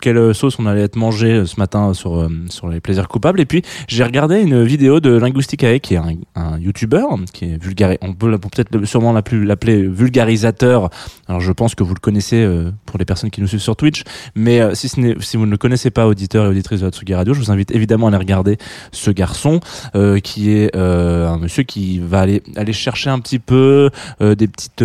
quelle 0.00 0.34
sauce 0.34 0.58
on 0.58 0.66
allait 0.66 0.82
être 0.82 0.96
mangé 0.96 1.46
ce 1.46 1.58
matin 1.58 1.94
sur 1.94 2.16
euh, 2.16 2.28
sur 2.48 2.68
les 2.68 2.80
plaisirs 2.80 3.08
coupables. 3.08 3.40
Et 3.40 3.46
puis 3.46 3.62
j'ai 3.86 4.04
regardé 4.04 4.40
une 4.40 4.62
vidéo 4.62 5.00
de 5.00 5.10
Linguisticae 5.10 5.80
qui 5.80 5.94
est 5.94 5.98
un, 5.98 6.14
un 6.34 6.58
youtubeur 6.58 7.08
qui 7.32 7.46
est 7.46 7.62
vulgaire 7.62 7.96
on 8.02 8.12
peut 8.12 8.38
peut-être 8.38 8.84
sûrement 8.84 9.12
l'appeler 9.12 9.82
vulgarisateur. 9.82 10.90
Alors 11.28 11.40
je 11.40 11.52
pense 11.52 11.74
que 11.74 11.82
vous 11.82 11.94
le 11.94 12.00
connaissez 12.00 12.42
euh, 12.42 12.70
pour 12.86 12.98
les 12.98 13.04
personnes 13.04 13.30
qui 13.30 13.40
nous 13.40 13.48
suivent 13.48 13.60
sur 13.60 13.76
Twitch. 13.76 14.02
Mais 14.34 14.60
euh, 14.60 14.74
si 14.74 14.88
ce 14.88 14.98
si 15.20 15.36
vous 15.36 15.46
ne 15.46 15.50
le 15.50 15.56
connaissez 15.56 15.90
pas 15.90 16.06
auditeurs 16.06 16.46
et 16.46 16.48
auditrices 16.48 16.80
de 16.80 16.86
la 16.86 16.92
Tsugi 16.92 17.14
Radio 17.14 17.34
je 17.34 17.40
vous 17.40 17.50
invite 17.50 17.70
évidemment 17.70 18.06
à 18.06 18.08
aller 18.10 18.18
regarder 18.18 18.58
ce 18.92 19.10
garçon 19.10 19.60
euh, 19.94 20.20
qui 20.20 20.50
est 20.50 20.74
euh, 20.76 21.28
un 21.28 21.38
monsieur 21.38 21.62
qui 21.62 21.98
va 21.98 22.20
aller 22.20 22.42
aller 22.56 22.72
chercher 22.72 23.10
un 23.10 23.20
petit 23.20 23.38
peu 23.38 23.90
euh, 24.20 24.34
des 24.34 24.48
petites 24.48 24.82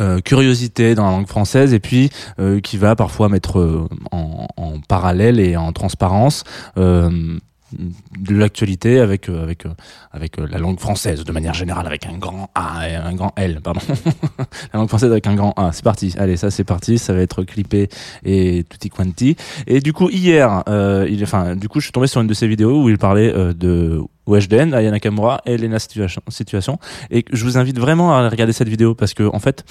euh, 0.00 0.20
curiosité 0.20 0.94
dans 0.94 1.04
la 1.04 1.10
langue 1.10 1.28
française 1.28 1.74
et 1.74 1.80
puis 1.80 2.10
euh, 2.38 2.60
qui 2.60 2.78
va 2.78 2.96
parfois 2.96 3.28
mettre 3.28 3.58
euh, 3.58 3.88
en, 4.10 4.46
en, 4.56 4.80
parallèle 4.80 5.38
et 5.38 5.56
en 5.56 5.72
transparence 5.72 6.44
euh, 6.78 7.38
de 7.72 8.34
l'actualité 8.34 9.00
avec 9.00 9.28
euh, 9.28 9.42
avec 9.42 9.64
avec 10.12 10.36
la 10.36 10.58
langue 10.58 10.78
française 10.78 11.24
de 11.24 11.32
manière 11.32 11.54
générale 11.54 11.86
avec 11.86 12.06
un 12.06 12.16
grand 12.18 12.50
A 12.54 12.88
et 12.88 12.94
un 12.94 13.14
grand 13.14 13.32
L 13.36 13.60
pardon. 13.62 13.80
La 14.72 14.80
langue 14.80 14.88
française 14.88 15.10
avec 15.10 15.26
un 15.26 15.34
grand 15.34 15.52
A. 15.56 15.72
C'est 15.72 15.84
parti. 15.84 16.14
Allez 16.18 16.36
ça 16.36 16.50
c'est 16.50 16.64
parti. 16.64 16.98
Ça 16.98 17.12
va 17.12 17.20
être 17.20 17.42
clippé 17.42 17.88
et 18.24 18.64
tutti 18.68 18.90
quanti. 18.90 19.36
Et 19.66 19.80
du 19.80 19.92
coup 19.92 20.08
hier 20.10 20.62
euh, 20.68 21.06
il 21.10 21.22
enfin 21.22 21.56
du 21.56 21.68
coup 21.68 21.80
je 21.80 21.86
suis 21.86 21.92
tombé 21.92 22.06
sur 22.06 22.20
une 22.20 22.26
de 22.26 22.34
ces 22.34 22.46
vidéos 22.46 22.82
où 22.82 22.88
il 22.88 22.98
parlait 22.98 23.32
euh, 23.32 23.52
de 23.52 24.00
Weshden, 24.26 24.74
Aya 24.74 24.90
Nakamura 24.90 25.40
et 25.46 25.56
Lena 25.56 25.78
Situation, 25.78 26.22
Situation. 26.28 26.78
Et 27.10 27.24
je 27.32 27.44
vous 27.44 27.58
invite 27.58 27.78
vraiment 27.78 28.12
à 28.12 28.28
regarder 28.28 28.52
cette 28.52 28.68
vidéo 28.68 28.94
parce 28.94 29.14
que 29.14 29.24
en 29.24 29.38
fait, 29.38 29.64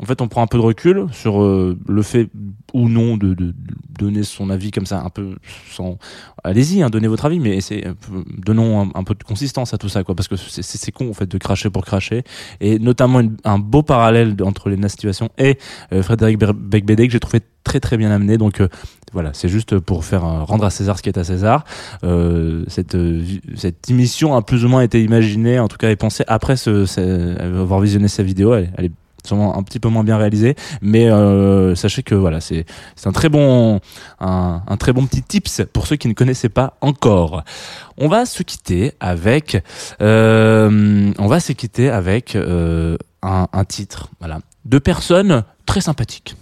en 0.00 0.06
fait, 0.06 0.20
on 0.20 0.26
prend 0.26 0.42
un 0.42 0.48
peu 0.48 0.58
de 0.58 0.62
recul 0.62 1.06
sur 1.12 1.40
euh, 1.40 1.78
le 1.86 2.02
fait 2.02 2.28
ou 2.72 2.88
non 2.88 3.16
de, 3.16 3.32
de, 3.34 3.54
donner 3.96 4.24
son 4.24 4.50
avis 4.50 4.72
comme 4.72 4.86
ça, 4.86 5.00
un 5.00 5.08
peu 5.08 5.36
sans. 5.70 5.98
Allez-y, 6.42 6.82
hein, 6.82 6.90
donnez 6.90 7.06
votre 7.06 7.26
avis, 7.26 7.38
mais 7.38 7.60
c'est 7.60 7.84
donnons 8.44 8.90
un, 8.92 9.04
peu 9.04 9.14
de 9.14 9.22
consistance 9.22 9.72
à 9.72 9.78
tout 9.78 9.88
ça, 9.88 10.02
quoi, 10.02 10.16
parce 10.16 10.26
que 10.26 10.34
c'est 10.36 10.90
con 10.90 11.10
en 11.10 11.14
fait 11.14 11.30
de 11.30 11.38
cracher 11.38 11.70
pour 11.70 11.84
cracher, 11.84 12.24
et 12.60 12.80
notamment 12.80 13.22
un 13.44 13.58
beau 13.60 13.84
parallèle 13.84 14.34
entre 14.42 14.68
Lena 14.68 14.88
Situation 14.88 15.30
et 15.38 15.58
euh, 15.92 16.02
Frédéric 16.02 16.38
Becbédé 16.38 17.06
que 17.06 17.12
j'ai 17.12 17.20
trouvé 17.20 17.40
très 17.64 17.80
très 17.80 17.96
bien 17.96 18.10
amené. 18.10 18.38
Donc 18.38 18.60
euh, 18.60 18.68
voilà, 19.12 19.30
c'est 19.32 19.48
juste 19.48 19.78
pour 19.78 20.04
faire 20.04 20.24
euh, 20.24 20.44
rendre 20.44 20.64
à 20.64 20.70
César 20.70 20.98
ce 20.98 21.02
qui 21.02 21.08
est 21.08 21.18
à 21.18 21.24
César. 21.24 21.64
Euh, 22.04 22.64
cette 22.68 22.96
cette 23.56 23.90
émission 23.90 24.36
a 24.36 24.42
plus 24.42 24.64
ou 24.64 24.68
moins 24.68 24.82
été 24.82 25.02
imaginée, 25.02 25.58
en 25.58 25.68
tout 25.68 25.76
cas 25.76 25.90
est 25.90 25.96
pensée 25.96 26.24
après 26.28 26.56
ce, 26.56 26.86
ce 26.86 27.40
avoir 27.40 27.80
visionné 27.80 28.08
sa 28.08 28.22
vidéo. 28.22 28.54
Elle, 28.54 28.84
est 28.84 28.92
sûrement 29.26 29.56
un 29.56 29.62
petit 29.62 29.80
peu 29.80 29.88
moins 29.88 30.04
bien 30.04 30.18
réalisé, 30.18 30.54
mais 30.82 31.10
euh, 31.10 31.74
sachez 31.74 32.02
que 32.02 32.14
voilà, 32.14 32.40
c'est 32.40 32.66
c'est 32.94 33.08
un 33.08 33.12
très 33.12 33.30
bon 33.30 33.80
un, 34.20 34.62
un 34.66 34.76
très 34.76 34.92
bon 34.92 35.06
petit 35.06 35.22
tips 35.22 35.62
pour 35.72 35.86
ceux 35.86 35.96
qui 35.96 36.08
ne 36.08 36.12
connaissaient 36.12 36.50
pas 36.50 36.76
encore. 36.82 37.42
On 37.96 38.08
va 38.08 38.26
se 38.26 38.42
quitter 38.42 38.92
avec 39.00 39.62
euh, 40.02 41.12
on 41.18 41.26
va 41.26 41.40
se 41.40 41.52
quitter 41.52 41.88
avec 41.88 42.36
euh, 42.36 42.98
un, 43.22 43.46
un 43.52 43.64
titre, 43.64 44.10
voilà, 44.20 44.40
de 44.66 44.78
personnes 44.78 45.44
très 45.66 45.80
sympathiques 45.80 46.36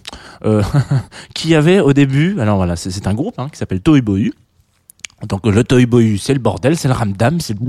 euh, 0.45 0.63
qui 1.33 1.55
avaient 1.55 1.79
au 1.79 1.93
début, 1.93 2.39
alors 2.39 2.57
voilà, 2.57 2.75
c'est 2.75 3.07
un 3.07 3.13
groupe 3.13 3.39
hein, 3.39 3.49
qui 3.51 3.57
s'appelle 3.57 3.81
Toy 3.81 4.01
Boyu. 4.01 4.33
Donc 5.27 5.45
le 5.45 5.63
Toy 5.63 5.85
Boyu, 5.85 6.17
c'est 6.17 6.33
le 6.33 6.39
bordel, 6.39 6.77
c'est 6.77 6.87
le 6.87 6.93
ramdam, 6.93 7.39
c'est 7.39 7.53
le 7.53 7.59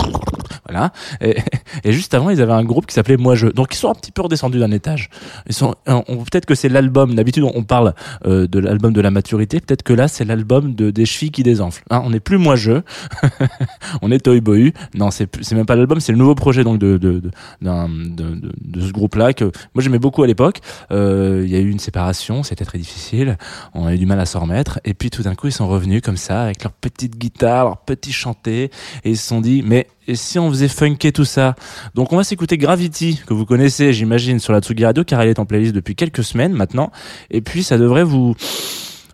voilà. 0.66 0.92
Et, 1.20 1.92
juste 1.92 2.14
avant, 2.14 2.30
ils 2.30 2.40
avaient 2.40 2.52
un 2.54 2.64
groupe 2.64 2.86
qui 2.86 2.94
s'appelait 2.94 3.18
Moi 3.18 3.34
Je. 3.34 3.48
Donc 3.48 3.74
ils 3.74 3.76
sont 3.78 3.90
un 3.90 3.94
petit 3.94 4.12
peu 4.12 4.22
redescendus 4.22 4.58
d'un 4.58 4.70
étage. 4.70 5.10
Ils 5.46 5.54
sont 5.54 5.74
on- 5.86 6.02
on- 6.08 6.16
peut-être 6.24 6.46
que 6.46 6.54
c'est 6.54 6.68
l'album. 6.70 7.14
D'habitude, 7.14 7.44
on 7.54 7.62
parle 7.64 7.94
euh, 8.26 8.46
de 8.46 8.58
l'album 8.60 8.92
de 8.94 9.00
la 9.02 9.10
maturité. 9.10 9.60
Peut-être 9.60 9.82
que 9.82 9.92
là, 9.92 10.08
c'est 10.08 10.24
l'album 10.24 10.74
de 10.74 10.90
des 10.90 11.04
chevilles 11.04 11.30
qui 11.32 11.42
désenflent. 11.42 11.82
Hein, 11.90 12.00
on 12.04 12.10
n'est 12.10 12.20
plus 12.20 12.38
Moi 12.38 12.56
Je. 12.56 12.80
on 14.02 14.10
est 14.10 14.18
Toy 14.20 14.40
Boyu. 14.40 14.72
Non, 14.94 15.10
c'est 15.10 15.28
c'est 15.42 15.54
même 15.54 15.66
pas 15.66 15.76
l'album, 15.76 16.00
c'est 16.00 16.12
le 16.12 16.18
nouveau 16.18 16.34
projet 16.34 16.64
donc 16.64 16.78
de, 16.78 16.96
de, 16.96 17.20
de 17.60 18.80
ce 18.80 18.90
groupe-là 18.92 19.32
que 19.32 19.44
moi 19.44 19.82
j'aimais 19.82 19.98
beaucoup 19.98 20.22
à 20.22 20.26
l'époque. 20.26 20.60
Euh, 20.92 21.42
Il 21.44 21.50
y 21.50 21.56
a 21.56 21.60
eu 21.60 21.70
une 21.70 21.78
séparation, 21.78 22.42
c'était 22.42 22.64
très 22.64 22.78
difficile. 22.78 23.36
On 23.74 23.86
a 23.86 23.94
eu 23.94 23.98
du 23.98 24.06
mal 24.06 24.18
à 24.20 24.26
s'en 24.26 24.40
remettre. 24.40 24.80
Et 24.84 24.94
puis 24.94 25.10
tout 25.10 25.22
d'un 25.22 25.34
coup, 25.34 25.48
ils 25.48 25.52
sont 25.52 25.68
revenus 25.68 26.00
comme 26.02 26.16
ça 26.16 26.42
avec 26.44 26.62
leur 26.62 26.72
petite 26.72 27.16
guitare, 27.18 27.43
leur 27.48 27.78
petit 27.78 28.12
chanté, 28.12 28.70
et 29.04 29.11
ils 29.11 29.16
se 29.16 29.26
sont 29.26 29.40
dit 29.40 29.62
mais 29.64 29.87
si 30.12 30.38
on 30.38 30.50
faisait 30.50 30.68
funker 30.68 31.12
tout 31.12 31.24
ça? 31.24 31.54
Donc 31.94 32.12
on 32.12 32.16
va 32.16 32.24
s'écouter 32.24 32.59
Gravity 32.59 33.20
que 33.26 33.35
vous 33.35 33.46
connaissez, 33.46 33.92
j'imagine, 33.92 34.38
sur 34.38 34.52
la 34.52 34.61
Tsugi 34.61 34.85
Radio 34.85 35.04
car 35.04 35.20
elle 35.20 35.28
est 35.28 35.38
en 35.38 35.46
playlist 35.46 35.74
depuis 35.74 35.94
quelques 35.94 36.24
semaines 36.24 36.52
maintenant. 36.52 36.90
Et 37.30 37.40
puis 37.40 37.62
ça 37.62 37.78
devrait 37.78 38.04
vous 38.04 38.35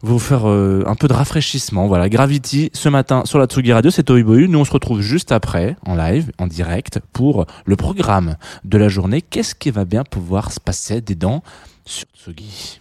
vous 0.03 0.19
faire 0.19 0.49
euh, 0.49 0.83
un 0.87 0.95
peu 0.95 1.09
de 1.09 1.12
rafraîchissement. 1.12 1.87
Voilà, 1.87 2.09
Gravity 2.09 2.71
ce 2.73 2.88
matin 2.88 3.23
sur 3.27 3.38
la 3.38 3.47
Tsugi 3.47 3.73
Radio, 3.73 3.90
c'est 3.90 4.03
Toiboyu. 4.03 4.49
Nous 4.49 4.59
on 4.59 4.64
se 4.64 4.73
retrouve 4.73 5.01
juste 5.01 5.33
après 5.33 5.77
en 5.85 5.95
live, 5.95 6.33
en 6.38 6.47
direct 6.47 7.01
pour 7.12 7.47
le 7.64 7.77
programme 7.77 8.37
de 8.64 8.79
la 8.79 8.88
journée. 8.88 9.23
Qu'est-ce 9.23 9.55
qui 9.55 9.71
va 9.71 9.85
bien 9.85 10.05
pouvoir 10.05 10.53
se 10.53 10.61
passer 10.61 11.01
des 11.01 11.14
dents 11.14 11.43
sur 11.85 12.07
Tsugi? 12.16 12.81